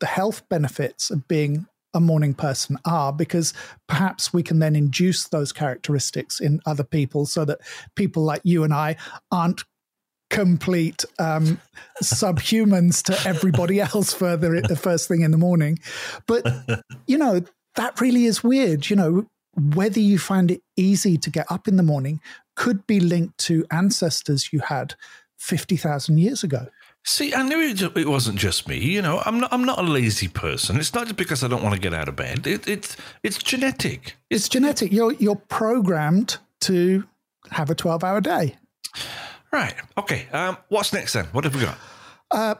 the 0.00 0.06
health 0.06 0.46
benefits 0.48 1.10
of 1.10 1.28
being 1.28 1.66
a 1.96 2.00
morning 2.00 2.34
person 2.34 2.78
are 2.84 3.12
because 3.12 3.52
perhaps 3.88 4.32
we 4.32 4.42
can 4.42 4.60
then 4.60 4.76
induce 4.76 5.28
those 5.28 5.52
characteristics 5.52 6.38
in 6.38 6.60
other 6.66 6.84
people 6.84 7.26
so 7.26 7.44
that 7.44 7.58
people 7.96 8.22
like 8.22 8.42
you 8.44 8.62
and 8.62 8.72
I 8.72 8.96
aren't 9.32 9.64
complete 10.30 11.04
um, 11.18 11.60
subhumans 12.02 13.02
to 13.04 13.28
everybody 13.28 13.80
else 13.80 14.12
further 14.12 14.60
the 14.60 14.76
first 14.76 15.08
thing 15.08 15.22
in 15.22 15.30
the 15.30 15.38
morning. 15.38 15.78
But, 16.26 16.46
you 17.06 17.18
know, 17.18 17.40
that 17.74 18.00
really 18.00 18.26
is 18.26 18.44
weird. 18.44 18.88
You 18.90 18.96
know, 18.96 19.26
whether 19.74 20.00
you 20.00 20.18
find 20.18 20.50
it 20.50 20.62
easy 20.76 21.16
to 21.16 21.30
get 21.30 21.50
up 21.50 21.66
in 21.66 21.76
the 21.76 21.82
morning 21.82 22.20
could 22.54 22.86
be 22.86 23.00
linked 23.00 23.38
to 23.38 23.64
ancestors 23.70 24.52
you 24.52 24.60
had 24.60 24.94
50,000 25.38 26.18
years 26.18 26.42
ago. 26.42 26.68
See, 27.08 27.32
I 27.32 27.44
knew 27.44 27.60
it, 27.60 27.80
it, 27.80 28.08
wasn't 28.08 28.36
just 28.36 28.66
me. 28.66 28.78
You 28.78 29.00
know, 29.00 29.22
I'm 29.24 29.38
not. 29.38 29.52
I'm 29.52 29.64
not 29.64 29.78
a 29.78 29.82
lazy 29.82 30.26
person. 30.26 30.76
It's 30.76 30.92
not 30.92 31.04
just 31.04 31.16
because 31.16 31.44
I 31.44 31.48
don't 31.48 31.62
want 31.62 31.76
to 31.76 31.80
get 31.80 31.94
out 31.94 32.08
of 32.08 32.16
bed. 32.16 32.48
It, 32.48 32.66
it's 32.66 32.96
it's 33.22 33.38
genetic. 33.38 34.16
It's, 34.28 34.48
genetic. 34.48 34.90
You're 34.90 35.12
you're 35.12 35.36
programmed 35.36 36.38
to 36.62 37.04
have 37.52 37.70
a 37.70 37.76
12 37.76 38.02
hour 38.02 38.20
day. 38.20 38.56
Right. 39.52 39.74
Okay. 39.96 40.26
Um, 40.32 40.56
what's 40.68 40.92
next 40.92 41.12
then? 41.12 41.26
What 41.26 41.44
have 41.44 41.54
we 41.54 41.60
got? 41.60 41.78
Uh, 42.32 42.54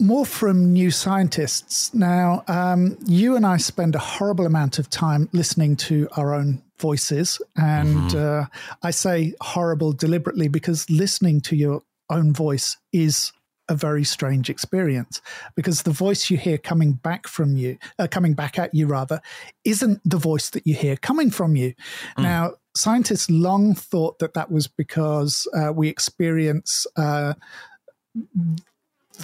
more 0.00 0.26
from 0.26 0.72
new 0.72 0.90
scientists. 0.90 1.94
Now, 1.94 2.42
um, 2.48 2.98
you 3.06 3.36
and 3.36 3.46
I 3.46 3.56
spend 3.56 3.94
a 3.94 4.00
horrible 4.00 4.46
amount 4.46 4.80
of 4.80 4.90
time 4.90 5.28
listening 5.32 5.76
to 5.76 6.08
our 6.16 6.34
own 6.34 6.60
voices. 6.80 7.40
And 7.56 8.10
mm-hmm. 8.10 8.18
uh, 8.18 8.46
I 8.82 8.90
say 8.90 9.34
horrible 9.40 9.92
deliberately 9.92 10.48
because 10.48 10.90
listening 10.90 11.40
to 11.42 11.54
your 11.54 11.82
own 12.10 12.32
voice 12.32 12.76
is 12.92 13.32
a 13.68 13.74
very 13.74 14.04
strange 14.04 14.48
experience 14.48 15.20
because 15.54 15.82
the 15.82 15.90
voice 15.90 16.30
you 16.30 16.36
hear 16.36 16.58
coming 16.58 16.92
back 16.92 17.26
from 17.26 17.56
you, 17.56 17.78
uh, 17.98 18.06
coming 18.10 18.34
back 18.34 18.58
at 18.58 18.74
you 18.74 18.86
rather, 18.86 19.20
isn't 19.64 20.00
the 20.04 20.18
voice 20.18 20.50
that 20.50 20.66
you 20.66 20.74
hear 20.74 20.96
coming 20.96 21.30
from 21.30 21.56
you. 21.56 21.74
Mm. 22.18 22.22
Now, 22.22 22.52
scientists 22.76 23.30
long 23.30 23.74
thought 23.74 24.18
that 24.18 24.34
that 24.34 24.50
was 24.50 24.66
because 24.66 25.48
uh, 25.54 25.72
we 25.72 25.88
experience 25.88 26.86
uh, 26.96 27.34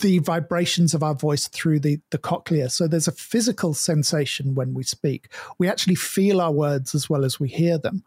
the 0.00 0.18
vibrations 0.20 0.94
of 0.94 1.02
our 1.02 1.14
voice 1.14 1.48
through 1.48 1.80
the, 1.80 2.00
the 2.10 2.18
cochlea. 2.18 2.70
So 2.70 2.86
there's 2.86 3.08
a 3.08 3.12
physical 3.12 3.74
sensation 3.74 4.54
when 4.54 4.74
we 4.74 4.82
speak. 4.82 5.28
We 5.58 5.68
actually 5.68 5.96
feel 5.96 6.40
our 6.40 6.52
words 6.52 6.94
as 6.94 7.10
well 7.10 7.24
as 7.24 7.38
we 7.38 7.48
hear 7.48 7.78
them. 7.78 8.02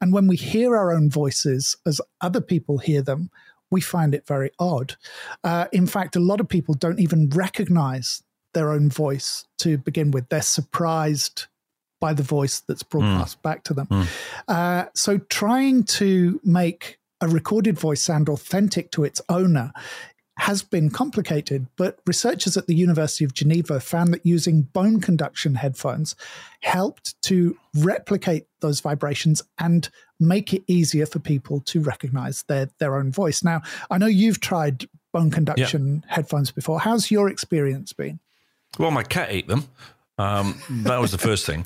And 0.00 0.12
when 0.12 0.26
we 0.26 0.36
hear 0.36 0.76
our 0.76 0.92
own 0.92 1.10
voices 1.10 1.76
as 1.86 2.00
other 2.20 2.40
people 2.40 2.78
hear 2.78 3.02
them, 3.02 3.30
we 3.70 3.80
find 3.80 4.14
it 4.14 4.26
very 4.26 4.50
odd. 4.58 4.96
Uh, 5.44 5.66
in 5.72 5.86
fact, 5.86 6.16
a 6.16 6.20
lot 6.20 6.40
of 6.40 6.48
people 6.48 6.74
don't 6.74 7.00
even 7.00 7.28
recognize 7.30 8.22
their 8.54 8.70
own 8.70 8.90
voice 8.90 9.46
to 9.58 9.78
begin 9.78 10.10
with. 10.10 10.28
They're 10.28 10.42
surprised 10.42 11.46
by 12.00 12.14
the 12.14 12.22
voice 12.22 12.60
that's 12.60 12.82
broadcast 12.82 13.38
mm. 13.38 13.42
back 13.42 13.64
to 13.64 13.74
them. 13.74 13.86
Mm. 13.86 14.06
Uh, 14.46 14.84
so, 14.94 15.18
trying 15.18 15.84
to 15.84 16.40
make 16.44 16.98
a 17.20 17.28
recorded 17.28 17.78
voice 17.78 18.00
sound 18.00 18.28
authentic 18.28 18.90
to 18.92 19.04
its 19.04 19.20
owner 19.28 19.72
has 20.38 20.62
been 20.62 20.88
complicated, 20.88 21.66
but 21.76 21.98
researchers 22.06 22.56
at 22.56 22.68
the 22.68 22.74
University 22.74 23.24
of 23.24 23.34
Geneva 23.34 23.80
found 23.80 24.14
that 24.14 24.24
using 24.24 24.62
bone 24.62 25.00
conduction 25.00 25.56
headphones 25.56 26.14
helped 26.62 27.20
to 27.22 27.58
replicate 27.74 28.46
those 28.60 28.80
vibrations 28.80 29.42
and 29.58 29.90
make 30.20 30.52
it 30.52 30.62
easier 30.66 31.06
for 31.06 31.18
people 31.18 31.60
to 31.60 31.80
recognize 31.80 32.42
their, 32.44 32.68
their 32.78 32.96
own 32.96 33.12
voice. 33.12 33.42
Now, 33.42 33.62
I 33.90 33.98
know 33.98 34.06
you've 34.06 34.40
tried 34.40 34.88
bone 35.12 35.30
conduction 35.30 36.02
yeah. 36.06 36.14
headphones 36.14 36.50
before. 36.50 36.80
How's 36.80 37.10
your 37.10 37.28
experience 37.28 37.92
been? 37.92 38.20
Well, 38.78 38.90
my 38.90 39.02
cat 39.02 39.28
ate 39.30 39.48
them. 39.48 39.64
Um, 40.18 40.60
that 40.68 41.00
was 41.00 41.12
the 41.12 41.18
first 41.18 41.46
thing. 41.46 41.64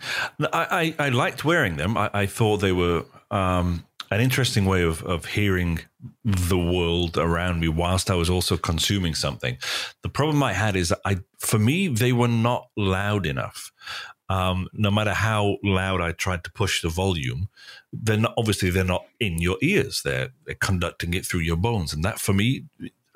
I, 0.52 0.94
I, 0.98 1.06
I 1.06 1.08
liked 1.08 1.44
wearing 1.44 1.76
them. 1.76 1.96
I, 1.96 2.10
I 2.12 2.26
thought 2.26 2.58
they 2.58 2.72
were 2.72 3.04
um, 3.30 3.84
an 4.10 4.20
interesting 4.20 4.66
way 4.66 4.82
of, 4.82 5.02
of 5.04 5.24
hearing 5.24 5.80
the 6.22 6.58
world 6.58 7.16
around 7.16 7.60
me 7.60 7.68
whilst 7.68 8.10
I 8.10 8.14
was 8.14 8.28
also 8.28 8.58
consuming 8.58 9.14
something. 9.14 9.56
The 10.02 10.10
problem 10.10 10.42
I 10.42 10.52
had 10.52 10.76
is 10.76 10.90
that 10.90 11.00
I, 11.04 11.20
for 11.38 11.58
me, 11.58 11.88
they 11.88 12.12
were 12.12 12.28
not 12.28 12.68
loud 12.76 13.24
enough. 13.24 13.72
Um, 14.32 14.68
no 14.72 14.90
matter 14.90 15.14
how 15.14 15.56
loud 15.62 16.00
I 16.00 16.12
tried 16.12 16.42
to 16.44 16.52
push 16.52 16.80
the 16.80 16.88
volume, 16.88 17.48
they're 17.92 18.16
not, 18.16 18.34
obviously 18.36 18.70
they're 18.70 18.84
not 18.84 19.04
in 19.18 19.40
your 19.46 19.58
ears. 19.60 20.02
They're, 20.04 20.30
they're 20.44 20.54
conducting 20.68 21.14
it 21.14 21.26
through 21.26 21.40
your 21.40 21.56
bones, 21.56 21.92
and 21.92 22.04
that 22.04 22.18
for 22.18 22.32
me, 22.32 22.64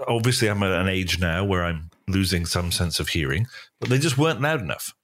obviously, 0.06 0.48
I'm 0.48 0.62
at 0.62 0.72
an 0.72 0.88
age 0.88 1.18
now 1.18 1.44
where 1.44 1.64
I'm 1.64 1.90
losing 2.08 2.46
some 2.46 2.70
sense 2.70 3.00
of 3.00 3.08
hearing, 3.08 3.46
but 3.80 3.88
they 3.88 3.98
just 3.98 4.18
weren't 4.18 4.40
loud 4.40 4.60
enough. 4.60 4.94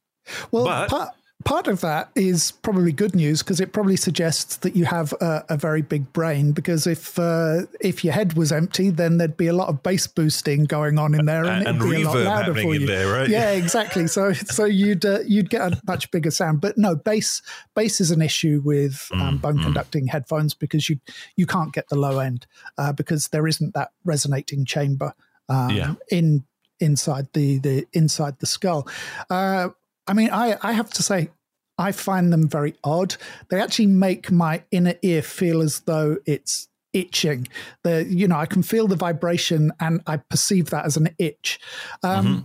Well, 0.50 0.64
but, 0.64 0.88
part, 0.88 1.14
part 1.44 1.68
of 1.68 1.80
that 1.80 2.10
is 2.14 2.52
probably 2.52 2.92
good 2.92 3.14
news 3.14 3.42
because 3.42 3.60
it 3.60 3.72
probably 3.72 3.96
suggests 3.96 4.56
that 4.56 4.76
you 4.76 4.84
have 4.84 5.12
a, 5.20 5.44
a 5.50 5.56
very 5.56 5.82
big 5.82 6.12
brain. 6.12 6.52
Because 6.52 6.86
if 6.86 7.18
uh, 7.18 7.62
if 7.80 8.04
your 8.04 8.12
head 8.12 8.34
was 8.34 8.52
empty, 8.52 8.90
then 8.90 9.18
there'd 9.18 9.36
be 9.36 9.46
a 9.46 9.52
lot 9.52 9.68
of 9.68 9.82
bass 9.82 10.06
boosting 10.06 10.64
going 10.64 10.98
on 10.98 11.14
in 11.14 11.26
there, 11.26 11.44
and, 11.44 11.66
and 11.66 11.76
it'd 11.78 11.90
be 11.90 12.02
a 12.02 12.06
lot 12.06 12.16
louder 12.18 12.54
for 12.54 12.74
you. 12.74 12.86
There, 12.86 13.12
right? 13.12 13.28
Yeah, 13.28 13.50
exactly. 13.50 14.06
So 14.06 14.32
so 14.32 14.64
you'd 14.64 15.04
uh, 15.04 15.20
you'd 15.26 15.50
get 15.50 15.72
a 15.72 15.80
much 15.86 16.10
bigger 16.10 16.30
sound. 16.30 16.60
But 16.60 16.78
no, 16.78 16.94
bass 16.96 17.42
bass 17.74 18.00
is 18.00 18.10
an 18.10 18.22
issue 18.22 18.60
with 18.64 19.08
um, 19.12 19.38
mm, 19.38 19.40
bone 19.40 19.58
mm. 19.58 19.64
conducting 19.64 20.06
headphones 20.06 20.54
because 20.54 20.88
you 20.88 20.98
you 21.36 21.46
can't 21.46 21.72
get 21.72 21.88
the 21.88 21.96
low 21.96 22.18
end 22.18 22.46
uh, 22.78 22.92
because 22.92 23.28
there 23.28 23.46
isn't 23.46 23.74
that 23.74 23.90
resonating 24.04 24.64
chamber 24.64 25.14
um, 25.48 25.70
yeah. 25.70 25.94
in 26.10 26.44
inside 26.80 27.28
the 27.32 27.58
the 27.58 27.86
inside 27.92 28.38
the 28.40 28.46
skull. 28.46 28.86
Uh, 29.30 29.68
I 30.06 30.14
mean, 30.14 30.30
I, 30.30 30.56
I 30.62 30.72
have 30.72 30.90
to 30.90 31.02
say, 31.02 31.30
I 31.78 31.92
find 31.92 32.32
them 32.32 32.48
very 32.48 32.74
odd. 32.84 33.16
They 33.48 33.60
actually 33.60 33.86
make 33.86 34.30
my 34.30 34.62
inner 34.70 34.94
ear 35.02 35.22
feel 35.22 35.62
as 35.62 35.80
though 35.80 36.18
it's 36.26 36.68
itching. 36.92 37.48
The 37.84 38.04
you 38.04 38.28
know 38.28 38.36
I 38.36 38.46
can 38.46 38.62
feel 38.62 38.86
the 38.86 38.96
vibration 38.96 39.72
and 39.80 40.02
I 40.06 40.18
perceive 40.18 40.70
that 40.70 40.84
as 40.84 40.96
an 40.96 41.08
itch. 41.18 41.58
Um, 42.02 42.26
mm-hmm. 42.26 42.40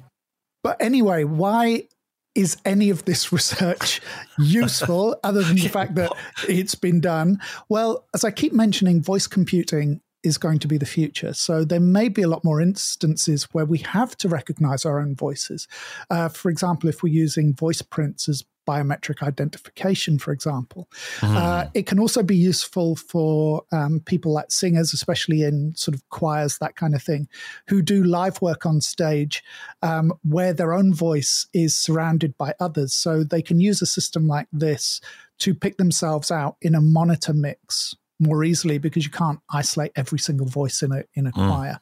But 0.63 0.81
anyway, 0.81 1.23
why 1.23 1.87
is 2.35 2.57
any 2.65 2.89
of 2.89 3.05
this 3.05 3.31
research 3.33 4.01
useful 4.37 5.19
other 5.23 5.43
than 5.43 5.55
the 5.55 5.67
fact 5.69 5.95
that 5.95 6.11
it's 6.47 6.75
been 6.75 7.01
done? 7.01 7.39
Well, 7.69 8.05
as 8.13 8.23
I 8.23 8.31
keep 8.31 8.53
mentioning, 8.53 9.01
voice 9.01 9.27
computing 9.27 10.01
is 10.27 10.37
going 10.37 10.59
to 10.59 10.67
be 10.67 10.77
the 10.77 10.85
future. 10.85 11.33
So 11.33 11.63
there 11.63 11.79
may 11.79 12.09
be 12.09 12.21
a 12.21 12.27
lot 12.27 12.43
more 12.43 12.61
instances 12.61 13.45
where 13.53 13.65
we 13.65 13.79
have 13.79 14.15
to 14.17 14.29
recognize 14.29 14.85
our 14.85 14.99
own 14.99 15.15
voices. 15.15 15.67
Uh, 16.09 16.29
for 16.29 16.49
example, 16.49 16.89
if 16.89 17.01
we're 17.01 17.13
using 17.13 17.53
voice 17.53 17.81
prints 17.81 18.29
as 18.29 18.43
biometric 18.67 19.23
identification, 19.23 20.19
for 20.19 20.31
example. 20.33 20.89
Mm. 21.19 21.35
Uh, 21.35 21.69
it 21.73 21.85
can 21.85 21.99
also 21.99 22.21
be 22.21 22.35
useful 22.35 22.97
for 22.97 23.63
um, 23.71 24.01
people 24.01 24.33
like 24.33 24.51
singers, 24.51 24.93
especially 24.93 25.43
in 25.43 25.73
sort 25.75 25.95
of 25.95 26.07
choirs, 26.09 26.57
that 26.57 26.75
kind 26.75 26.93
of 26.93 27.01
thing, 27.01 27.29
who 27.69 27.81
do 27.81 28.03
live 28.03 28.41
work 28.41 28.65
on 28.65 28.81
stage 28.81 29.41
um, 29.81 30.11
where 30.23 30.53
their 30.53 30.73
own 30.73 30.93
voice 30.93 31.47
is 31.53 31.75
surrounded 31.77 32.37
by 32.37 32.53
others. 32.59 32.93
So 32.93 33.23
they 33.23 33.41
can 33.41 33.61
use 33.61 33.81
a 33.81 33.85
system 33.85 34.27
like 34.27 34.47
this 34.51 34.99
to 35.39 35.55
pick 35.55 35.77
themselves 35.77 36.29
out 36.29 36.57
in 36.61 36.75
a 36.75 36.81
monitor 36.81 37.33
mix 37.33 37.95
more 38.19 38.43
easily 38.43 38.77
because 38.77 39.05
you 39.05 39.11
can't 39.11 39.39
isolate 39.51 39.91
every 39.95 40.19
single 40.19 40.47
voice 40.47 40.81
in 40.81 40.91
a 40.91 41.03
in 41.13 41.27
a 41.27 41.31
mm. 41.31 41.47
choir. 41.47 41.79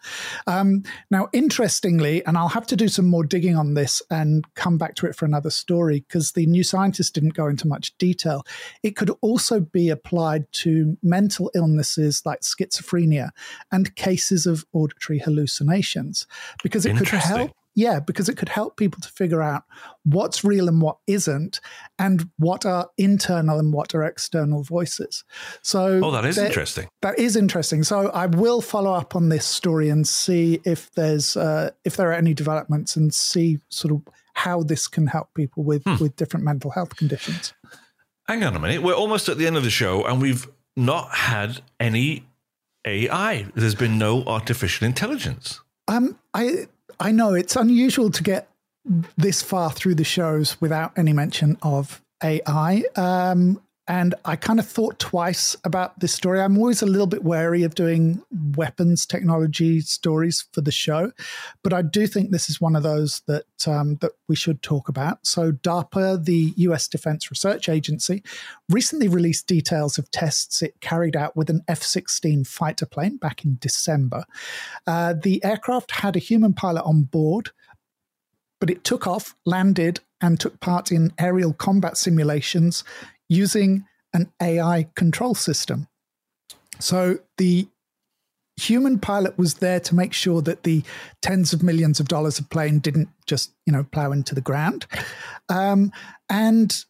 Um, 0.47 0.83
now, 1.09 1.27
interestingly, 1.33 2.25
and 2.25 2.37
I'll 2.37 2.49
have 2.49 2.67
to 2.67 2.75
do 2.75 2.87
some 2.87 3.07
more 3.07 3.23
digging 3.23 3.55
on 3.55 3.73
this 3.73 4.01
and 4.09 4.45
come 4.55 4.77
back 4.77 4.95
to 4.95 5.07
it 5.07 5.15
for 5.15 5.25
another 5.25 5.49
story 5.49 6.05
because 6.07 6.33
the 6.33 6.45
new 6.45 6.63
scientist 6.63 7.13
didn't 7.13 7.33
go 7.33 7.47
into 7.47 7.67
much 7.67 7.97
detail. 7.97 8.43
It 8.83 8.95
could 8.95 9.11
also 9.21 9.59
be 9.59 9.89
applied 9.89 10.51
to 10.53 10.97
mental 11.01 11.51
illnesses 11.55 12.21
like 12.25 12.41
schizophrenia 12.41 13.29
and 13.71 13.95
cases 13.95 14.45
of 14.45 14.65
auditory 14.73 15.19
hallucinations 15.19 16.27
because 16.63 16.85
it 16.85 16.97
could 16.97 17.07
help 17.07 17.51
Yeah, 17.75 17.99
because 17.99 18.29
it 18.29 18.37
could 18.37 18.47
help 18.47 18.77
people 18.77 19.01
to 19.01 19.09
figure 19.09 19.41
out 19.41 19.63
what's 20.03 20.45
real 20.45 20.69
and 20.69 20.81
what 20.81 20.97
isn't, 21.07 21.59
and 21.99 22.29
what 22.37 22.65
are 22.65 22.89
internal 22.97 23.59
and 23.59 23.73
what 23.73 23.93
are 23.93 24.03
external 24.03 24.63
voices. 24.63 25.25
So, 25.61 25.99
oh, 26.01 26.11
that 26.11 26.23
is 26.23 26.37
there, 26.37 26.45
interesting. 26.45 26.87
That 27.01 27.19
is 27.19 27.35
interesting. 27.35 27.83
So, 27.83 28.09
I 28.09 28.27
will 28.27 28.61
follow 28.61 28.93
up 28.93 29.15
on 29.15 29.27
this 29.27 29.45
story 29.45 29.89
and 29.89 30.07
see 30.07 30.61
if 30.63 30.89
there's 30.93 31.35
uh, 31.35 31.71
if 31.83 31.97
there 31.97 32.09
are 32.09 32.13
any 32.13 32.33
developments 32.33 32.95
and 32.95 33.13
see 33.13 33.59
sort 33.69 33.93
of 33.93 34.01
how 34.35 34.63
this 34.63 34.87
can 34.87 35.07
help 35.07 35.33
people 35.33 35.63
with 35.63 35.83
hmm. 35.83 35.97
with 36.01 36.15
different 36.15 36.45
mental 36.45 36.71
health 36.71 36.95
conditions. 36.95 37.53
Hang 38.27 38.43
on 38.43 38.55
a 38.55 38.59
minute. 38.59 38.81
We're 38.81 38.93
almost 38.93 39.29
at 39.29 39.37
the 39.37 39.47
end 39.47 39.57
of 39.57 39.63
the 39.63 39.69
show, 39.69 40.05
and 40.05 40.21
we've 40.21 40.47
not 40.75 41.13
had 41.13 41.61
any 41.79 42.25
AI. 42.85 43.47
There's 43.53 43.75
been 43.75 43.97
no 43.97 44.23
artificial 44.23 44.87
intelligence. 44.87 45.59
Um, 45.87 46.17
I 46.33 46.67
I 46.99 47.11
know 47.11 47.33
it's 47.33 47.55
unusual 47.55 48.09
to 48.11 48.23
get 48.23 48.49
this 49.17 49.41
far 49.41 49.71
through 49.71 49.95
the 49.95 50.03
shows 50.03 50.59
without 50.61 50.97
any 50.97 51.13
mention 51.13 51.57
of 51.61 52.01
AI. 52.23 52.83
Um, 52.95 53.61
and 53.87 54.15
I 54.25 54.35
kind 54.35 54.59
of 54.59 54.67
thought 54.67 54.97
twice 54.97 55.55
about 55.63 55.99
this 55.99 56.13
story. 56.13 56.41
I'm 56.41 56.57
always 56.57 56.81
a 56.81 56.87
little 56.87 57.05
bit 57.05 57.23
wary 57.23 57.63
of 57.63 57.75
doing 57.75 58.23
weapons 58.55 59.05
technology 59.05 59.81
stories 59.81 60.45
for 60.53 60.61
the 60.61 60.71
show, 60.71 61.11
but 61.63 61.71
I 61.71 61.83
do 61.83 62.07
think 62.07 62.31
this 62.31 62.49
is 62.49 62.59
one 62.59 62.75
of 62.75 62.81
those 62.81 63.21
that 63.27 63.45
um, 63.67 63.97
that 63.97 64.13
we 64.27 64.35
should 64.35 64.63
talk 64.63 64.89
about. 64.89 65.25
So, 65.27 65.51
DARPA, 65.51 66.25
the 66.25 66.53
U.S. 66.57 66.87
Defense 66.87 67.29
Research 67.29 67.69
Agency, 67.69 68.23
recently 68.69 69.07
released 69.07 69.45
details 69.45 69.99
of 69.99 70.09
tests 70.09 70.63
it 70.63 70.81
carried 70.81 71.15
out 71.15 71.35
with 71.35 71.49
an 71.49 71.61
F-16 71.67 72.47
fighter 72.47 72.87
plane 72.87 73.17
back 73.17 73.45
in 73.45 73.57
December. 73.59 74.25
Uh, 74.87 75.13
the 75.13 75.43
aircraft 75.43 75.91
had 75.91 76.15
a 76.15 76.19
human 76.19 76.53
pilot 76.53 76.83
on 76.83 77.03
board, 77.03 77.51
but 78.59 78.69
it 78.71 78.83
took 78.83 79.05
off, 79.05 79.35
landed, 79.45 79.99
and 80.21 80.39
took 80.39 80.59
part 80.59 80.91
in 80.91 81.13
aerial 81.19 81.53
combat 81.53 81.97
simulations 81.97 82.83
using 83.29 83.85
an 84.13 84.31
AI 84.41 84.87
control 84.95 85.35
system. 85.35 85.87
So 86.79 87.19
the 87.37 87.67
human 88.57 88.99
pilot 88.99 89.37
was 89.37 89.55
there 89.55 89.79
to 89.81 89.95
make 89.95 90.13
sure 90.13 90.41
that 90.41 90.63
the 90.63 90.83
tens 91.21 91.51
of 91.51 91.61
millions 91.61 91.99
of 91.99 92.07
dollars 92.07 92.39
of 92.39 92.49
plane 92.49 92.79
didn't 92.79 93.09
just 93.25 93.51
you 93.65 93.73
know 93.73 93.83
plow 93.83 94.11
into 94.11 94.33
the 94.33 94.41
ground 94.41 94.85
um, 95.49 95.91
and 96.29 96.85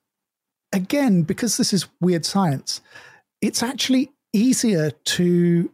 again 0.71 1.23
because 1.23 1.57
this 1.57 1.73
is 1.73 1.87
weird 1.99 2.23
science 2.23 2.81
it's 3.41 3.63
actually 3.63 4.11
easier 4.31 4.91
to 4.91 5.71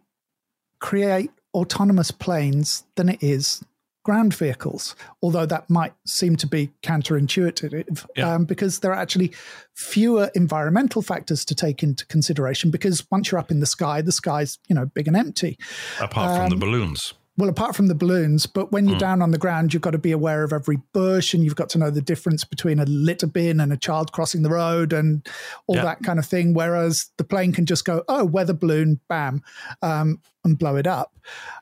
create 0.79 1.31
autonomous 1.53 2.09
planes 2.09 2.83
than 2.95 3.09
it 3.09 3.21
is 3.21 3.61
ground 4.03 4.33
vehicles, 4.33 4.95
although 5.21 5.45
that 5.45 5.69
might 5.69 5.93
seem 6.05 6.35
to 6.37 6.47
be 6.47 6.71
counterintuitive 6.81 8.05
yeah. 8.15 8.33
um, 8.33 8.45
because 8.45 8.79
there 8.79 8.91
are 8.91 8.99
actually 8.99 9.31
fewer 9.75 10.31
environmental 10.35 11.01
factors 11.01 11.45
to 11.45 11.55
take 11.55 11.83
into 11.83 12.05
consideration 12.07 12.71
because 12.71 13.09
once 13.11 13.31
you're 13.31 13.39
up 13.39 13.51
in 13.51 13.59
the 13.59 13.65
sky, 13.65 14.01
the 14.01 14.11
sky's, 14.11 14.59
you 14.67 14.75
know, 14.75 14.85
big 14.85 15.07
and 15.07 15.15
empty. 15.15 15.57
Apart 15.99 16.31
um, 16.31 16.37
from 16.37 16.49
the 16.49 16.55
um, 16.55 16.59
balloons. 16.71 17.13
Well, 17.37 17.49
apart 17.49 17.75
from 17.75 17.87
the 17.87 17.95
balloons, 17.95 18.45
but 18.45 18.71
when 18.71 18.87
you're 18.87 18.97
mm. 18.97 18.99
down 18.99 19.21
on 19.21 19.31
the 19.31 19.37
ground, 19.37 19.73
you've 19.73 19.81
got 19.81 19.91
to 19.91 19.97
be 19.97 20.11
aware 20.11 20.43
of 20.43 20.51
every 20.51 20.79
bush 20.91 21.33
and 21.33 21.43
you've 21.43 21.55
got 21.55 21.69
to 21.69 21.77
know 21.77 21.89
the 21.89 22.01
difference 22.01 22.43
between 22.43 22.77
a 22.77 22.85
litter 22.85 23.25
bin 23.25 23.61
and 23.61 23.71
a 23.71 23.77
child 23.77 24.11
crossing 24.11 24.41
the 24.41 24.49
road 24.49 24.91
and 24.91 25.25
all 25.67 25.77
yeah. 25.77 25.83
that 25.83 26.03
kind 26.03 26.19
of 26.19 26.25
thing. 26.25 26.53
Whereas 26.53 27.09
the 27.17 27.23
plane 27.23 27.53
can 27.53 27.65
just 27.65 27.85
go, 27.85 28.03
oh, 28.09 28.25
weather 28.25 28.53
balloon, 28.53 28.99
bam, 29.07 29.43
um, 29.81 30.19
and 30.43 30.59
blow 30.59 30.75
it 30.75 30.85
up. 30.85 31.17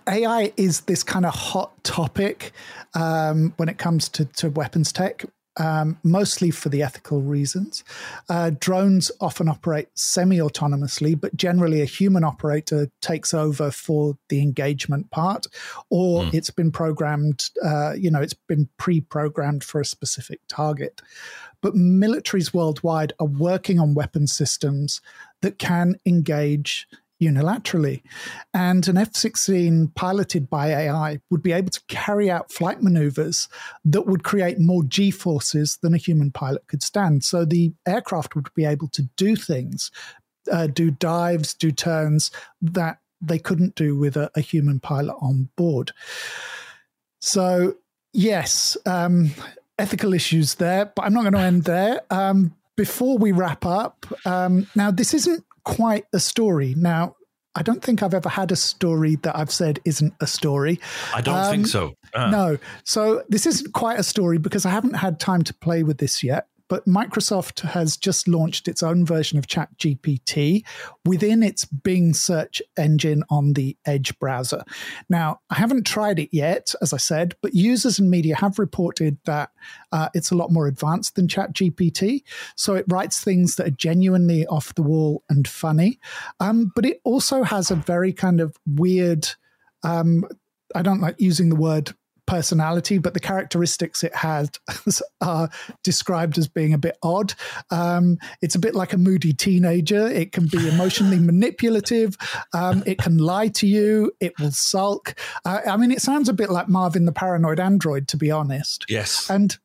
AI 0.08 0.52
is 0.58 0.82
this 0.82 1.04
kind 1.04 1.26
of 1.26 1.36
hot 1.36 1.84
topic 1.84 2.52
um, 2.96 3.54
when 3.58 3.70
it 3.70 3.78
comes 3.78 4.10
to, 4.10 4.26
to 4.26 4.50
weapons 4.50 4.92
tech 4.92 5.24
um, 5.60 5.98
mostly 6.04 6.50
for 6.50 6.70
the 6.70 6.82
ethical 6.82 7.22
reasons. 7.22 7.84
Uh, 8.30 8.52
drones 8.60 9.12
often 9.22 9.48
operate 9.48 9.88
semi 9.94 10.38
autonomously, 10.38 11.20
but 11.20 11.36
generally 11.36 11.82
a 11.82 11.86
human 11.86 12.24
operator 12.24 12.90
takes 13.02 13.34
over 13.34 13.70
for 13.70 14.18
the 14.30 14.42
engagement 14.42 15.12
part, 15.12 15.46
or 15.90 16.24
mm. 16.24 16.34
it's 16.34 16.50
been 16.50 16.72
programmed, 16.72 17.50
uh, 17.64 17.94
you 17.94 18.10
know, 18.10 18.22
it's 18.22 18.34
been 18.34 18.68
pre 18.78 19.02
programmed 19.02 19.64
for 19.64 19.82
a 19.82 19.86
specific 19.86 20.40
target. 20.48 21.02
But 21.62 21.76
militaries 21.76 22.54
worldwide 22.54 23.14
are 23.20 23.28
working 23.28 23.80
on 23.80 23.94
weapon 23.94 24.28
systems 24.28 25.02
that 25.42 25.60
can 25.60 25.98
engage 26.06 26.88
unilaterally. 27.22 28.02
And 28.54 28.88
an 28.88 28.98
F 28.98 29.16
16 29.16 29.90
piloted 29.96 30.50
by 30.50 30.70
AI 30.70 31.20
would 31.30 31.44
be 31.44 31.52
able 31.52 31.70
to 31.72 31.82
carry 31.88 32.30
out 32.30 32.52
flight 32.52 32.82
maneuvers 32.82 33.48
that 33.86 34.08
would 34.08 34.24
create 34.24 34.60
more 34.60 34.84
G 34.84 35.12
forces 35.12 35.78
than 35.82 35.94
a 35.94 35.98
human 35.98 36.32
pilot 36.32 36.68
could 36.68 36.84
stand. 36.84 37.24
So 37.24 37.46
the 37.46 37.74
aircraft 37.88 38.36
would 38.36 38.54
be 38.56 38.66
able 38.66 38.88
to 38.90 39.04
do 39.18 39.36
things, 39.36 39.92
uh, 40.52 40.68
do 40.68 40.92
dives, 40.92 41.54
do 41.54 41.72
turns 41.72 42.32
that 42.62 43.00
they 43.22 43.40
couldn't 43.40 43.76
do 43.76 43.98
with 43.98 44.16
a, 44.16 44.32
a 44.36 44.42
human 44.42 44.80
pilot 44.80 45.16
on 45.22 45.50
board. 45.56 45.92
So, 47.20 47.76
yes, 48.14 48.78
um, 48.86 49.32
ethical 49.78 50.14
issues 50.14 50.56
there, 50.56 50.86
but 50.86 51.04
I'm 51.04 51.14
not 51.14 51.22
going 51.22 51.34
to 51.34 51.40
end 51.40 51.64
there. 51.64 52.02
Um, 52.10 52.56
before 52.78 53.18
we 53.18 53.34
wrap 53.34 53.66
up, 53.66 54.06
um, 54.26 54.68
now 54.74 54.90
this 54.90 55.14
isn't 55.14 55.44
quite 55.64 56.06
a 56.14 56.20
story. 56.20 56.76
Now, 56.78 57.16
I 57.56 57.64
don't 57.64 57.84
think 57.84 58.04
I've 58.04 58.14
ever 58.14 58.30
had 58.30 58.52
a 58.52 58.56
story 58.56 59.16
that 59.18 59.36
I've 59.36 59.52
said 59.52 59.80
isn't 59.84 60.14
a 60.22 60.28
story. 60.28 60.80
I 61.14 61.22
don't 61.22 61.36
um, 61.36 61.52
think 61.52 61.68
so. 61.68 61.94
Uh. 62.14 62.30
No. 62.30 62.58
So 62.84 63.24
this 63.30 63.46
isn't 63.46 63.74
quite 63.74 64.00
a 64.00 64.04
story 64.04 64.38
because 64.38 64.66
I 64.66 64.70
haven't 64.70 64.96
had 64.96 65.20
time 65.20 65.44
to 65.44 65.54
play 65.54 65.84
with 65.84 65.98
this 65.98 66.24
yet 66.24 66.48
but 66.70 66.86
Microsoft 66.86 67.62
has 67.62 67.98
just 67.98 68.28
launched 68.28 68.68
its 68.68 68.82
own 68.82 69.06
version 69.06 69.38
of 69.38 69.48
ChatGPT 69.48 70.64
within 71.06 71.44
its 71.44 71.66
Bing 71.66 72.14
search 72.14 72.62
engine 72.78 73.24
on 73.30 73.54
the 73.54 73.76
Edge 73.86 74.18
browser. 74.20 74.64
Now, 75.10 75.42
I 75.50 75.56
haven't 75.56 75.86
tried 75.86 76.20
it 76.20 76.30
yet, 76.32 76.74
as 76.82 76.94
I 76.94 76.98
said, 76.98 77.36
but 77.42 77.54
users 77.54 78.00
and 78.00 78.10
media 78.10 78.36
have 78.36 78.60
reported 78.60 79.18
that 79.26 79.50
uh, 79.92 80.10
it's 80.14 80.32
a 80.32 80.36
lot 80.36 80.52
more 80.52 80.68
advanced 80.68 81.16
than 81.16 81.28
ChatGPT. 81.28 82.24
So 82.56 82.76
it 82.76 82.86
writes 82.88 83.22
things 83.22 83.56
that 83.56 83.68
are 83.68 83.72
genuinely 83.72 84.46
off 84.48 84.76
the 84.76 84.84
wall 84.84 85.24
and 85.30 85.48
funny. 85.48 86.00
Um, 86.40 86.72
but 86.76 86.86
it 86.86 87.02
also 87.04 87.44
has 87.44 87.72
a 87.72 87.76
very 87.76 88.14
kind 88.14 88.40
of 88.40 88.56
weird. 88.68 89.28
Um, 89.84 90.26
I 90.76 90.84
don't 90.84 91.02
like 91.02 91.20
using 91.20 91.50
the 91.50 91.56
word 91.56 91.94
personality, 92.30 93.00
but 93.00 93.14
the 93.16 93.20
characteristics 93.20 94.04
it 94.04 94.16
had 94.16 94.58
are 95.22 95.50
described 95.84 96.38
as 96.38 96.48
being 96.48 96.74
a 96.74 96.78
bit 96.78 96.98
odd. 97.02 97.34
Um, 97.72 98.20
it's 98.42 98.56
a 98.56 98.60
bit 98.60 98.76
like 98.76 98.94
a 98.94 98.98
moody 98.98 99.34
teenager. 99.34 100.08
It 100.08 100.32
can 100.32 100.46
be 100.46 100.70
emotionally 100.70 101.20
manipulative. 101.20 102.16
Um, 102.54 102.84
it 102.86 103.00
can 103.00 103.18
lie 103.18 103.48
to 103.50 103.68
you. 103.68 104.12
It 104.20 104.34
will 104.40 104.52
sulk. 104.52 105.20
Uh, 105.44 105.62
I 105.68 105.76
mean, 105.78 105.92
it 105.92 106.02
sounds 106.02 106.30
a 106.30 106.34
bit 106.34 106.52
like 106.52 106.70
Marvin 106.70 107.06
the 107.06 107.12
Paranoid 107.12 107.60
Android, 107.60 108.08
to 108.10 108.18
be 108.18 108.30
honest. 108.30 108.86
Yes. 108.88 109.30
And 109.30 109.58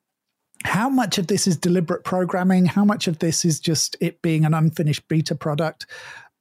how 0.65 0.89
much 0.89 1.19
of 1.19 1.27
this 1.27 1.47
is 1.47 1.59
deliberate 1.59 2.05
programming? 2.05 2.65
How 2.65 2.85
much 2.85 3.07
of 3.07 3.19
this 3.19 3.45
is 3.45 3.61
just 3.61 3.97
it 4.01 4.23
being 4.23 4.47
an 4.47 4.55
unfinished 4.55 5.07
beta 5.09 5.35
product? 5.35 5.87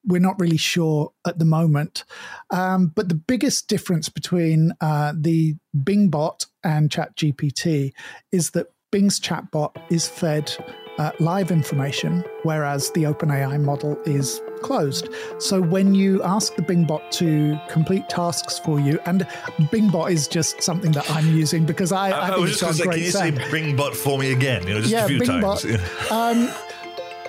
We're 0.06 0.20
not 0.20 0.40
really 0.40 0.58
sure 0.58 1.12
at 1.26 1.40
the 1.40 1.46
moment. 1.46 2.04
Um, 2.50 2.88
but 2.88 3.10
the 3.10 3.16
biggest 3.16 3.68
difference 3.68 4.10
between 4.10 4.74
uh, 4.82 5.14
the 5.16 5.56
Bing 5.84 6.10
bot 6.10 6.46
and 6.64 6.90
ChatGPT 6.90 7.94
is 8.32 8.52
that 8.52 8.68
Bing's 8.92 9.20
chatbot 9.20 9.76
is 9.90 10.08
fed 10.08 10.56
uh, 11.00 11.12
live 11.20 11.52
information, 11.52 12.24
whereas 12.44 12.92
the 12.92 13.04
OpenAI 13.04 13.60
model 13.60 13.98
is 14.06 14.42
closed. 14.62 15.10
So 15.40 15.62
when 15.62 15.96
you 15.96 16.22
ask 16.24 16.56
the 16.56 16.62
Bing 16.62 16.86
bot 16.86 17.12
to 17.14 17.58
complete 17.70 18.08
tasks 18.10 18.60
for 18.60 18.80
you, 18.80 19.00
and 19.06 19.28
Bing 19.72 19.90
bot 19.90 20.12
is 20.12 20.28
just 20.28 20.62
something 20.62 20.92
that 20.92 21.10
I'm 21.10 21.36
using 21.36 21.66
because 21.66 21.92
I, 21.92 22.12
I, 22.12 22.22
I 22.22 22.28
think 22.28 22.42
was 22.42 22.60
just 22.60 22.84
going 22.84 23.00
to 23.00 23.12
say, 23.12 23.32
can 23.32 23.36
you 23.36 23.42
say 23.42 23.52
Bing 23.52 23.76
bot 23.76 23.96
for 23.96 24.20
me 24.20 24.32
again? 24.32 24.68
You 24.68 24.76
know, 24.76 24.82
just 24.82 24.92
yeah, 24.92 25.06
a 25.06 25.08
few 25.08 25.20
Bing 25.20 25.42
times. 25.42 25.66
Bot, 25.66 26.12
um, 26.12 26.54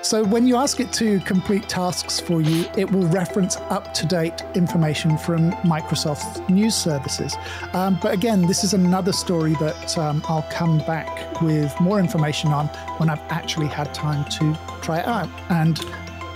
so 0.05 0.23
when 0.23 0.47
you 0.47 0.57
ask 0.57 0.81
it 0.81 0.93
to 0.95 1.19
complete 1.21 1.67
tasks 1.67 2.21
for 2.21 2.43
you, 2.43 2.67
it 2.77 2.90
will 2.90 3.07
reference 3.09 3.57
up 3.57 3.94
to 3.94 4.07
date 4.07 4.42
information 4.55 5.17
from 5.17 5.52
Microsoft's 5.63 6.46
news 6.50 6.75
services. 6.75 7.35
Um, 7.73 7.98
but 8.02 8.13
again, 8.13 8.42
this 8.46 8.65
is 8.65 8.75
another 8.75 9.13
story 9.13 9.55
that 9.61 9.96
um, 9.96 10.23
I'll 10.29 10.46
come 10.50 10.79
back 10.79 11.40
with 11.40 11.73
more 11.81 11.98
information 11.98 12.52
on 12.52 12.67
when 12.98 13.09
I've 13.09 13.23
actually 13.31 13.69
had 13.69 13.94
time 13.94 14.29
to 14.33 14.55
try 14.83 14.98
it 14.98 15.07
out. 15.07 15.31
And 15.48 15.81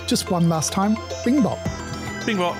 just 0.06 0.30
one 0.30 0.48
last 0.48 0.72
time, 0.72 0.96
Bingbot. 1.22 1.58
Bingbot. 2.24 2.56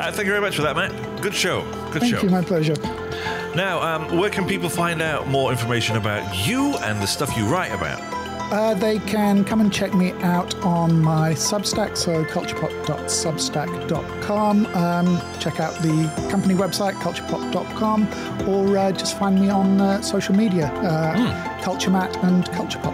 Uh, 0.00 0.10
thank 0.10 0.26
you 0.26 0.32
very 0.32 0.40
much 0.40 0.56
for 0.56 0.62
that, 0.62 0.74
Matt. 0.74 1.22
Good 1.22 1.34
show. 1.34 1.62
Good 1.92 2.00
thank 2.00 2.14
show. 2.14 2.18
Thank 2.18 2.22
you, 2.24 2.30
my 2.30 2.42
pleasure. 2.42 2.74
Now, 3.54 3.80
um, 3.80 4.18
where 4.18 4.30
can 4.30 4.48
people 4.48 4.68
find 4.68 5.00
out 5.00 5.28
more 5.28 5.52
information 5.52 5.96
about 5.96 6.48
you 6.48 6.74
and 6.78 7.00
the 7.00 7.06
stuff 7.06 7.36
you 7.36 7.44
write 7.46 7.70
about? 7.70 8.21
Uh, 8.52 8.74
they 8.74 8.98
can 8.98 9.44
come 9.44 9.62
and 9.62 9.72
check 9.72 9.94
me 9.94 10.12
out 10.20 10.54
on 10.62 11.00
my 11.00 11.32
Substack, 11.32 11.96
so 11.96 12.22
culturepop.substack.com. 12.26 14.66
Um, 14.66 15.18
check 15.40 15.58
out 15.58 15.74
the 15.76 16.12
company 16.30 16.54
website, 16.54 16.92
culturepop.com, 16.96 18.06
or 18.46 18.76
uh, 18.76 18.92
just 18.92 19.18
find 19.18 19.40
me 19.40 19.48
on 19.48 19.80
uh, 19.80 20.02
social 20.02 20.34
media, 20.34 20.66
uh, 20.66 21.16
mm. 21.16 21.60
CultureMat 21.60 22.22
and 22.24 22.44
CulturePop. 22.44 22.92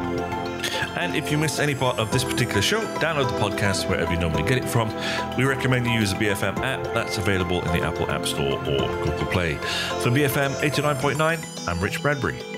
And 0.96 1.16
if 1.16 1.32
you 1.32 1.38
missed 1.38 1.58
any 1.58 1.74
part 1.74 1.98
of 1.98 2.12
this 2.12 2.22
particular 2.22 2.62
show, 2.62 2.78
download 2.98 3.28
the 3.28 3.38
podcast 3.38 3.88
wherever 3.88 4.12
you 4.12 4.20
normally 4.20 4.44
get 4.44 4.58
it 4.58 4.68
from. 4.68 4.94
We 5.36 5.42
recommend 5.42 5.86
you 5.86 5.92
use 5.92 6.12
the 6.12 6.18
BFM 6.18 6.58
app 6.58 6.84
that's 6.94 7.18
available 7.18 7.66
in 7.66 7.80
the 7.80 7.84
Apple 7.84 8.08
App 8.08 8.26
Store 8.26 8.60
or 8.60 8.86
Google 9.04 9.26
Play. 9.26 9.54
For 9.54 10.10
BFM 10.10 10.52
89.9, 10.60 11.66
I'm 11.66 11.80
Rich 11.80 12.00
Bradbury. 12.00 12.57